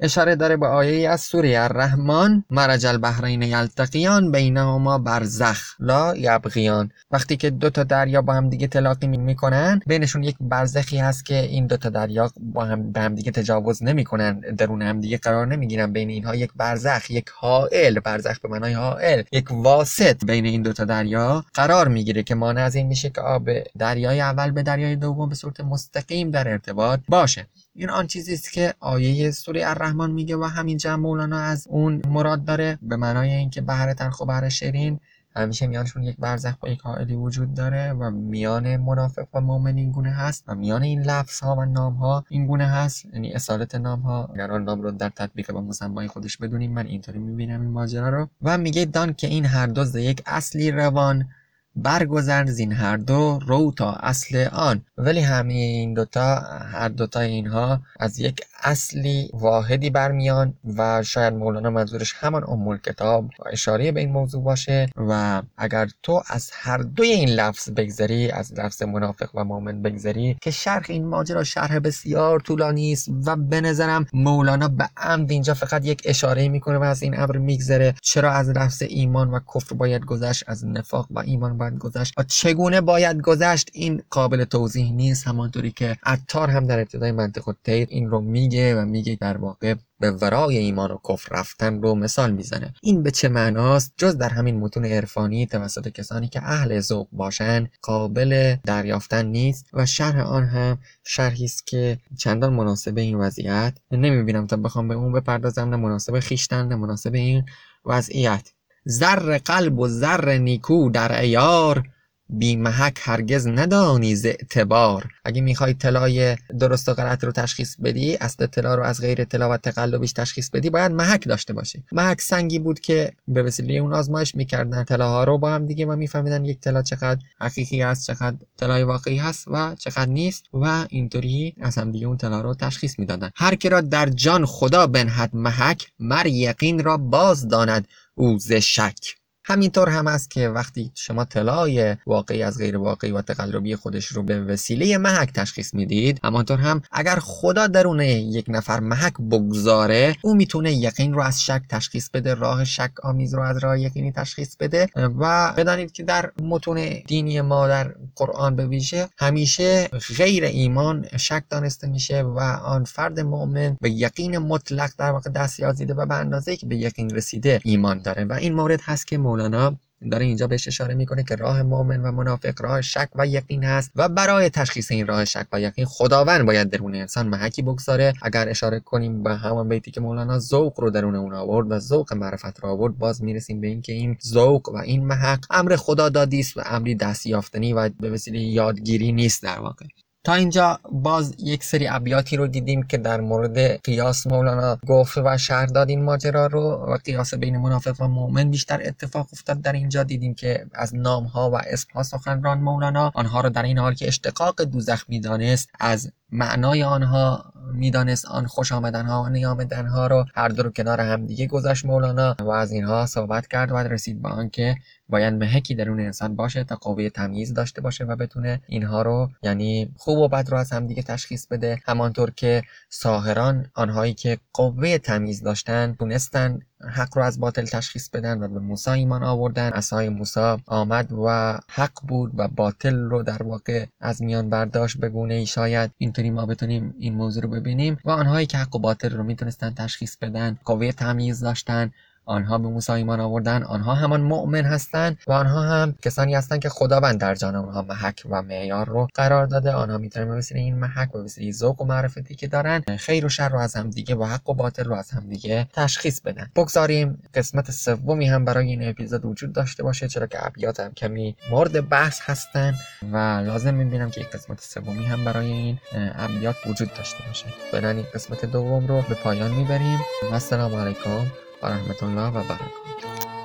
اشاره 0.00 0.36
داره 0.36 0.56
به 0.56 0.66
آیه 0.66 1.10
از 1.10 1.20
سوره 1.20 1.60
الرحمن 1.60 2.44
مرج 2.50 2.86
البحرین 2.86 3.42
یلتقیان 3.42 4.32
بینهما 4.32 4.98
برزخ. 4.98 5.74
لا 5.80 6.16
یبغیان. 6.16 6.90
وقتی 7.10 7.36
که 7.36 7.50
دو 7.50 7.70
تا 7.70 7.84
دریا 7.84 8.22
با 8.22 8.32
هم 8.32 8.48
دیگه 8.48 8.66
تلاقی 8.66 9.06
می‌کنن 9.06 9.80
بینشون 9.86 10.22
یک 10.22 10.36
برزخی 10.40 10.98
هست 10.98 11.26
که 11.26 11.34
این 11.34 11.66
دو 11.66 11.76
تا 11.76 11.88
دریا 11.88 12.30
با 12.40 12.64
هم 12.64 12.92
به 12.92 13.00
هم 13.00 13.14
دیگه 13.14 13.30
تجاوز 13.30 13.82
نمی‌کنن 13.82 14.40
درون 14.40 14.82
هم 14.82 15.00
دیگه 15.00 15.18
قرار 15.18 15.46
نمی‌گیرن. 15.46 15.92
بین 15.92 16.08
اینها 16.08 16.34
یک 16.34 16.50
برزخ 16.56 17.10
یک 17.10 17.28
حائل. 17.34 18.00
برزخ 18.00 18.40
به 18.40 18.48
معنای 18.48 18.72
حائل. 18.72 19.22
یک 19.32 19.50
واسط 19.50 20.24
بین 20.24 20.44
این 20.46 20.62
دو 20.62 20.72
تا 20.72 20.84
دریا 20.84 21.44
قرار 21.54 21.88
می‌گیره 21.88 22.22
که 22.22 22.34
مانع 22.34 22.62
از 22.62 22.74
این 22.74 22.86
میشه 22.86 23.10
که 23.10 23.20
آب 23.20 23.48
دریای 23.78 24.20
اول 24.20 24.50
به 24.50 24.62
دریای 24.62 24.96
دوم 24.96 25.28
به 25.28 25.34
صورت 25.34 25.60
مستقیم 25.60 26.30
در 26.30 26.48
ارتباط 26.48 27.00
باشه. 27.08 27.46
این 27.76 27.90
آن 27.90 28.06
چیزی 28.06 28.34
است 28.34 28.52
که 28.52 28.74
آیه 28.80 29.30
سوره 29.30 29.68
الرحمن 29.68 30.10
میگه 30.10 30.36
و 30.36 30.44
همین 30.44 30.76
جمع 30.76 30.96
مولانا 30.96 31.38
از 31.38 31.66
اون 31.68 32.02
مراد 32.08 32.44
داره. 32.44 32.78
به 32.82 32.96
معنای 32.96 33.30
اینکه 33.30 33.60
بحر 33.60 33.94
تلخ 33.94 34.20
و 34.20 34.24
بحر 34.24 34.48
شیرین 34.48 35.00
همیشه 35.36 35.66
میانشون 35.66 36.02
یک 36.02 36.16
برزخ 36.18 36.54
با 36.60 36.68
یک 36.68 36.80
حائلی 36.80 37.14
وجود 37.14 37.54
داره 37.54 37.92
و 37.92 38.10
میان 38.10 38.76
منافق 38.76 39.26
و 39.34 39.40
مؤمن 39.40 39.76
این 39.76 39.92
گونه 39.92 40.10
هست 40.10 40.44
و 40.48 40.54
میان 40.54 40.82
این 40.82 41.02
لفظ 41.02 41.40
ها 41.40 41.56
و 41.56 41.64
نام 41.64 41.94
ها 41.94 42.24
این 42.28 42.46
گونه 42.46 42.66
هست. 42.66 43.04
یعنی 43.12 43.32
اصالت 43.32 43.74
نام 43.74 44.00
ها 44.00 44.30
آن 44.50 44.64
نام 44.64 44.82
رو 44.82 44.90
در 44.90 45.08
تطبیق 45.08 45.52
با 45.52 45.60
مسمای 45.60 46.08
خودش 46.08 46.36
بدونیم 46.36 46.72
من 46.72 46.86
اینطوری 46.86 47.18
می‌بینم 47.18 47.60
این 47.60 47.70
ماجرا 47.70 48.08
رو. 48.08 48.28
و 48.42 48.58
میگه 48.58 48.84
دان 48.84 49.14
که 49.14 49.26
این 49.26 49.44
هر 49.44 49.66
دو 49.66 49.98
یک 49.98 50.22
اصلی 50.26 50.70
روان 50.70 51.28
برگذر 51.76 52.46
زین 52.46 52.72
هر 52.72 52.96
دو 52.96 53.38
رو 53.46 53.72
تا 53.76 53.92
اصل 53.92 54.48
آن. 54.52 54.82
ولی 54.98 55.20
همین 55.20 55.94
دوتا 55.94 56.36
هر 56.72 56.88
دوتا 56.88 57.20
اینها 57.20 57.80
از 58.00 58.20
یک 58.20 58.40
اصلی 58.62 59.30
واحدی 59.32 59.90
برمیان 59.90 60.54
و 60.76 61.02
شاید 61.02 61.34
مولانا 61.34 61.70
منظورش 61.70 62.14
همان 62.18 62.44
ام 62.48 62.76
کتاب 62.76 63.30
اشاره 63.52 63.92
به 63.92 64.00
این 64.00 64.12
موضوع 64.12 64.42
باشه 64.42 64.88
و 64.96 65.42
اگر 65.56 65.88
تو 66.02 66.22
از 66.28 66.50
هر 66.52 66.78
دوی 66.78 67.08
این 67.08 67.28
لفظ 67.28 67.70
بگذری 67.70 68.30
از 68.30 68.52
لفظ 68.52 68.82
منافق 68.82 69.30
و 69.34 69.44
مؤمن 69.44 69.82
بگذری 69.82 70.36
که 70.40 70.50
شرح 70.50 70.84
این 70.88 71.06
ماجرا 71.06 71.44
شرح 71.44 71.78
بسیار 71.78 72.40
طولانی 72.40 72.92
است 72.92 73.08
و 73.26 73.36
به 73.36 73.60
نظرم 73.60 74.06
مولانا 74.12 74.68
به 74.68 74.88
عمد 74.96 75.30
اینجا 75.30 75.54
فقط 75.54 75.84
یک 75.84 76.02
اشاره 76.04 76.48
می‌کنه 76.48 76.78
و 76.78 76.82
از 76.82 77.02
این 77.02 77.20
امر 77.20 77.36
میگذره. 77.36 77.94
چرا 78.02 78.30
از 78.32 78.48
لفظ 78.48 78.82
ایمان 78.88 79.30
و 79.30 79.40
کفر 79.54 79.74
باید 79.74 80.04
گذشت؟ 80.04 80.44
از 80.46 80.66
نفاق 80.66 81.06
و 81.10 81.18
ایمان 81.18 81.58
باید 81.64 81.78
گذشت 81.78 82.14
و 82.18 82.22
چگونه 82.22 82.80
باید 82.80 83.20
گذشت 83.20 83.70
این 83.72 84.02
قابل 84.10 84.44
توضیح 84.44 84.92
نیست 84.92 85.26
همانطوری 85.26 85.70
که 85.70 85.96
عطار 86.02 86.50
هم 86.50 86.66
در 86.66 86.78
ابتدای 86.78 87.12
منطق 87.12 87.48
التیر 87.48 87.88
این 87.90 88.10
رو 88.10 88.20
میگه 88.20 88.76
و 88.76 88.84
میگه 88.84 89.18
در 89.20 89.36
واقع 89.36 89.74
به 90.00 90.10
ورای 90.10 90.58
ایمان 90.58 90.90
و 90.90 90.98
کفر 91.08 91.36
رفتن 91.36 91.82
رو 91.82 91.94
مثال 91.94 92.32
می‌زنه. 92.32 92.74
این 92.82 93.02
به 93.02 93.10
چه 93.10 93.28
معناست؟ 93.28 93.92
جز 93.96 94.16
در 94.16 94.28
همین 94.28 94.60
متون 94.60 94.84
عرفانی 94.84 95.46
توسط 95.46 95.88
کسانی 95.88 96.28
که 96.28 96.42
اهل 96.42 96.80
ذوق 96.80 97.08
باشن 97.12 97.68
قابل 97.82 98.56
دریافتن 98.64 99.26
نیست 99.26 99.66
و 99.72 99.86
شرح 99.86 100.20
آن 100.20 100.44
هم 100.44 100.78
شرحی 101.04 101.44
است 101.44 101.66
که 101.66 101.98
چندان 102.18 102.52
مناسب 102.52 102.98
این 102.98 103.16
وضعیت. 103.16 103.74
نمی‌بینم 103.90 104.46
تا 104.46 104.56
بخوام 104.56 104.88
به 104.88 104.94
اون 104.94 105.12
بپردازم 105.12 105.68
نه 105.68 105.76
مناسب 105.76 106.20
خیشتن 106.20 106.68
نه 106.68 106.74
مناسب 106.74 107.14
این 107.14 107.44
وضعیت. 107.86 108.53
زر 108.84 109.38
قلب 109.38 109.78
و 109.78 109.88
زر 109.88 110.38
نیکو 110.38 110.90
در 110.90 111.20
ایار 111.20 111.82
بی 112.28 112.56
محک 112.56 112.98
هرگز 113.00 113.46
ندانی 113.46 114.16
ز 114.16 114.26
اعتبار. 114.26 115.06
اگه 115.24 115.40
می‌خوای 115.40 115.74
طلای 115.74 116.36
درست 116.60 116.88
و 116.88 116.94
غلط 116.94 117.24
رو 117.24 117.32
تشخیص 117.32 117.76
بدی 117.76 118.16
اصل 118.16 118.46
طلا 118.46 118.74
رو 118.74 118.82
از 118.82 119.00
غیر 119.00 119.24
طلا 119.24 119.50
و 119.50 119.56
تقلبیش 119.56 120.12
تشخیص 120.12 120.50
بدی 120.50 120.70
باید 120.70 120.92
محک 120.92 121.28
داشته 121.28 121.52
باشی. 121.52 121.84
محک 121.92 122.20
سنگی 122.20 122.58
بود 122.58 122.80
که 122.80 123.12
به 123.28 123.42
وسیله 123.42 123.74
اون 123.74 123.94
آزمایش 123.94 124.34
می‌کردن. 124.34 124.84
طلاها 124.84 125.24
رو 125.24 125.38
با 125.38 125.50
هم 125.50 125.66
دیگه 125.66 125.86
و 125.86 125.96
میفهمیدن 125.96 126.44
یک 126.44 126.60
طلا 126.60 126.82
چقدر 126.82 127.20
حقیقی 127.40 127.82
است 127.82 128.06
چقدر 128.06 128.36
طلای 128.56 128.82
واقعی 128.82 129.16
هست 129.16 129.48
و 129.48 129.74
چقدر 129.74 130.06
نیست 130.06 130.44
و 130.52 130.86
اینطوری 130.88 131.54
از 131.60 131.78
هم 131.78 131.92
دیگه 131.92 132.06
اون 132.06 132.16
طلا 132.16 132.40
رو 132.40 132.54
تشخیص 132.54 132.98
می‌دادن. 132.98 133.30
هر 133.36 133.54
که 133.54 133.68
را 133.68 133.80
در 133.80 134.08
جان 134.08 134.46
خدا 134.46 134.86
بنهد 134.86 135.30
محک 135.34 135.92
مر 135.98 136.26
یقین 136.26 136.84
را 136.84 136.96
باز 136.96 137.48
داند. 137.48 137.88
او 138.14 138.38
ز 138.38 138.52
شک 138.52 139.23
همینطور 139.46 139.88
هم 139.88 140.06
است 140.06 140.30
که 140.30 140.48
وقتی 140.48 140.92
شما 140.94 141.24
طلای 141.24 141.96
واقعی 142.06 142.42
از 142.42 142.58
غیر 142.58 142.76
واقعی 142.76 143.10
و 143.10 143.22
تقلبی 143.22 143.76
خودش 143.76 144.06
رو 144.06 144.22
به 144.22 144.40
وسیله 144.40 144.98
محک 144.98 145.32
تشخیص 145.32 145.74
می‌دید 145.74 146.20
همانطور 146.24 146.58
هم 146.58 146.82
اگر 146.92 147.18
خدا 147.20 147.66
درون 147.66 148.00
یک 148.00 148.44
نفر 148.48 148.80
محک 148.80 149.14
بگذاره 149.30 150.16
او 150.22 150.34
می‌تونه 150.34 150.72
یقین 150.72 151.14
رو 151.14 151.22
از 151.22 151.42
شک 151.42 151.62
تشخیص 151.68 152.08
بده 152.10 152.34
راه 152.34 152.64
شک 152.64 152.90
آمیز 153.02 153.34
رو 153.34 153.42
از 153.42 153.58
راه 153.58 153.80
یقینی 153.80 154.12
تشخیص 154.12 154.56
بده 154.56 154.88
و 154.96 155.52
بدانید 155.56 155.92
که 155.92 156.02
در 156.02 156.30
متون 156.42 156.88
دینی 157.06 157.40
ما 157.40 157.68
در 157.68 157.94
قرآن 158.16 158.56
به 158.56 158.66
ویژه 158.66 159.08
همیشه 159.18 159.88
غیر 160.16 160.44
ایمان 160.44 161.06
شک 161.16 161.42
دانسته 161.50 161.86
میشه 161.86 162.22
و 162.22 162.38
آن 162.64 162.84
فرد 162.84 163.20
مؤمن 163.20 163.76
به 163.80 163.90
یقین 163.90 164.38
مطلق 164.38 164.90
در 164.98 165.10
واقع 165.10 165.30
دست 165.30 165.60
یازیده 165.60 165.94
و 165.94 166.06
به 166.06 166.14
اندازه 166.14 166.56
که 166.56 166.66
به 166.66 166.76
یقین 166.76 167.10
رسیده 167.10 167.60
ایمان 167.64 167.98
داره 167.98 168.24
و 168.24 168.32
این 168.32 168.54
مورد 168.54 168.80
هست 168.82 169.06
که 169.06 169.18
مولانا 169.34 169.76
داره 170.10 170.24
اینجا 170.24 170.46
بهش 170.46 170.68
اشاره 170.68 170.94
می‌کنه 170.94 171.24
که 171.24 171.36
راه 171.36 171.62
مؤمن 171.62 172.00
و 172.00 172.12
منافق 172.12 172.62
راه 172.62 172.80
شک 172.80 173.08
و 173.14 173.26
یقین 173.26 173.64
هست 173.64 173.90
و 173.96 174.08
برای 174.08 174.50
تشخیص 174.50 174.90
این 174.90 175.06
راه 175.06 175.24
شک 175.24 175.46
و 175.52 175.60
یقین 175.60 175.84
خداوند 175.84 176.46
باید 176.46 176.70
درون 176.70 176.94
انسان 176.94 177.28
محکی 177.28 177.62
بگذاره. 177.62 178.12
اگر 178.22 178.48
اشاره 178.48 178.80
کنیم 178.80 179.22
به 179.22 179.34
همان 179.34 179.68
بیتی 179.68 179.90
که 179.90 180.00
مولانا 180.00 180.38
ذوق 180.38 180.80
رو 180.80 180.90
درون 180.90 181.14
اون 181.14 181.34
آورد 181.34 181.70
و 181.70 181.78
ذوق 181.78 182.12
معرفت 182.12 182.60
رو 182.60 182.68
آورد 182.68 182.98
باز 182.98 183.22
می‌رسیم 183.22 183.60
به 183.60 183.66
اینکه 183.66 183.92
این 183.92 184.16
ذوق 184.26 184.68
و 184.68 184.76
این 184.76 185.06
محک 185.06 185.40
امر 185.50 185.76
خدا 185.76 186.08
دادی 186.08 186.40
است 186.40 186.56
و 186.56 186.62
امری 186.66 186.94
دست 186.94 187.26
یافتنی 187.26 187.72
و 187.72 187.90
به 188.00 188.10
وسیله 188.10 188.38
یادگیری 188.38 189.12
نیست 189.12 189.42
در 189.42 189.58
واقع. 189.58 189.86
تا 190.24 190.34
اینجا 190.34 190.80
باز 190.92 191.34
یک 191.38 191.64
سری 191.64 191.88
ابیاتی 191.88 192.36
رو 192.36 192.46
دیدیم 192.46 192.82
که 192.82 192.98
در 192.98 193.20
مورد 193.20 193.82
قیاس 193.82 194.26
مولانا 194.26 194.78
گفت 194.86 195.18
و 195.18 195.38
شهر 195.38 195.66
داد 195.66 195.88
این 195.88 196.02
ماجرا 196.02 196.46
رو 196.46 196.60
و 196.60 196.96
قیاس 197.04 197.34
بین 197.34 197.56
منافق 197.56 198.00
و 198.00 198.08
مؤمن 198.08 198.50
بیشتر 198.50 198.80
اتفاق 198.84 199.26
افتاد. 199.32 199.60
در 199.60 199.72
اینجا 199.72 200.02
دیدیم 200.02 200.34
که 200.34 200.66
از 200.74 200.94
نام 200.94 201.24
ها 201.24 201.50
و 201.50 201.54
اسم 201.54 201.88
ها 201.94 202.02
سخنران 202.02 202.58
مولانا 202.60 203.12
آنها 203.14 203.40
رو 203.40 203.50
در 203.50 203.62
این 203.62 203.78
حال 203.78 203.94
که 203.94 204.08
اشتقاق 204.08 204.62
دوزخ 204.62 205.04
می‌دانست 205.08 205.70
از 205.80 206.12
معنای 206.32 206.82
آنها 206.82 207.52
می‌دانست 207.72 208.26
آن 208.26 208.46
خوش 208.46 208.72
آمدن 208.72 209.06
ها 209.06 209.22
و 209.22 209.28
نیامدن 209.28 209.86
ها 209.86 210.06
رو 210.06 210.24
هر 210.34 210.48
دو 210.48 210.62
رو 210.62 210.70
کنار 210.70 211.00
هم 211.00 211.26
دیگه 211.26 211.46
گذاشت 211.46 211.84
مولانا 211.84 212.36
و 212.40 212.50
از 212.50 212.72
اینها 212.72 213.06
صحبت 213.06 213.46
کرد 213.46 213.72
و 213.72 213.76
رسید 213.76 214.22
به 214.22 214.28
آنکه 214.28 214.76
باید 215.08 215.34
مهکی 215.34 215.74
درون 215.74 216.00
انسان 216.00 216.36
باشه 216.36 216.64
تا 216.64 216.76
قوه 216.76 217.08
تمیز 217.08 217.54
داشته 217.54 217.80
باشه 217.80 218.04
و 218.04 218.16
بتونه 218.16 218.60
اینها 218.68 219.02
رو 219.02 219.30
یعنی 219.42 219.92
خوب 219.96 220.18
و 220.18 220.28
بد 220.28 220.48
رو 220.50 220.56
از 220.56 220.72
هم 220.72 220.86
دیگه 220.86 221.02
تشخیص 221.02 221.46
بده. 221.46 221.78
همانطور 221.86 222.30
که 222.30 222.62
ساهران 222.88 223.66
آنهایی 223.74 224.14
که 224.14 224.38
قوه 224.52 224.98
تمیز 224.98 225.42
داشتن 225.42 225.94
تونستن 225.98 226.60
حق 226.88 227.16
رو 227.16 227.22
از 227.24 227.40
باطل 227.40 227.64
تشخیص 227.64 228.08
بدن 228.08 228.42
و 228.42 228.48
به 228.48 228.60
موسی 228.60 228.90
ایمان 228.90 229.22
آوردن. 229.22 229.72
اسای 229.72 230.08
موسی 230.08 230.56
آمد 230.66 231.12
و 231.12 231.58
حق 231.68 232.06
بود 232.08 232.32
و 232.36 232.48
باطل 232.48 232.96
رو 232.96 233.22
در 233.22 233.42
واقع 233.42 233.86
از 234.00 234.22
میان 234.22 234.50
برداشت 234.50 234.98
به 234.98 235.08
گونه 235.08 235.34
ای 235.34 235.46
شاید 235.46 235.90
اینطوری 235.98 236.30
ما 236.30 236.46
بتونیم 236.46 236.94
این 236.98 237.14
موضوع 237.14 237.42
رو 237.42 237.48
ببینیم. 237.48 237.98
و 238.04 238.10
آنهایی 238.10 238.46
که 238.46 238.58
حق 238.58 238.76
و 238.76 238.78
باطل 238.78 239.10
رو 239.10 239.22
می‌تونستن 239.22 239.74
تشخیص 239.74 240.16
بدن 240.16 240.58
قوه 240.64 240.92
تمیز 240.92 241.40
داشتن 241.40 241.92
آنها 242.26 242.58
به 242.58 242.68
موسی 242.68 242.92
ایمان 242.92 243.20
آوردن 243.20 243.62
آنها 243.62 243.94
همان 243.94 244.20
مؤمن 244.20 244.64
هستند 244.64 245.18
و 245.26 245.32
آنها 245.32 245.62
هم 245.62 245.94
کسانی 246.02 246.34
هستند 246.34 246.60
که 246.60 246.68
خداوند 246.68 247.20
در 247.20 247.34
جان 247.34 247.56
آنها 247.56 247.82
محک 247.82 248.22
و 248.30 248.42
معیار 248.42 248.88
رو 248.88 249.08
قرار 249.14 249.46
داده. 249.46 249.72
آنها 249.72 249.98
می‌تونن 249.98 250.28
به 250.28 250.36
وسیله 250.36 250.60
این 250.60 250.78
محک 250.78 251.14
و 251.14 251.18
وسیله 251.18 251.52
ذوق 251.52 251.82
و 251.82 251.84
معرفتی 251.84 252.34
که 252.34 252.46
دارن. 252.46 252.82
خیر 252.98 253.26
و 253.26 253.28
شر 253.28 253.48
رو 253.48 253.58
از 253.58 253.76
هم 253.76 253.90
دیگه 253.90 254.14
و 254.14 254.24
حق 254.24 254.50
و 254.50 254.54
باطل 254.54 254.84
رو 254.84 254.94
از 254.94 255.10
هم 255.10 255.28
دیگه 255.28 255.66
تشخیص 255.72 256.20
بدن. 256.20 256.50
بگذاریم 256.56 257.22
قسمت 257.34 257.70
سومی 257.70 258.26
هم 258.26 258.44
برای 258.44 258.66
این 258.66 258.88
اپیزود 258.88 259.24
وجود 259.24 259.52
داشته 259.52 259.82
باشه 259.82 260.08
چرا 260.08 260.26
که 260.26 260.46
ابیات 260.46 260.80
هم 260.80 260.92
کمی 260.92 261.36
مورد 261.50 261.88
بحث 261.88 262.20
هستن 262.22 262.74
و 263.12 263.16
لازم 263.16 263.74
می‌بینم 263.74 264.10
که 264.10 264.20
یک 264.20 264.30
قسمت 264.30 264.60
سومی 264.60 265.04
هم 265.04 265.24
برای 265.24 265.46
این 265.52 265.78
ابیات 265.94 266.56
وجود 266.66 266.94
داشته 266.94 267.18
باشه. 267.26 267.46
این 267.72 268.04
قسمت 268.14 268.44
دوم 268.44 268.86
رو 268.86 269.02
به 269.08 269.14
پایان 269.14 269.50
می‌بریم. 269.50 269.98
و 270.30 270.34
السلام 270.34 270.74
علیکم. 270.74 271.43
ورحمة 271.64 272.00
الله 272.02 272.28
وبركاته. 272.28 273.43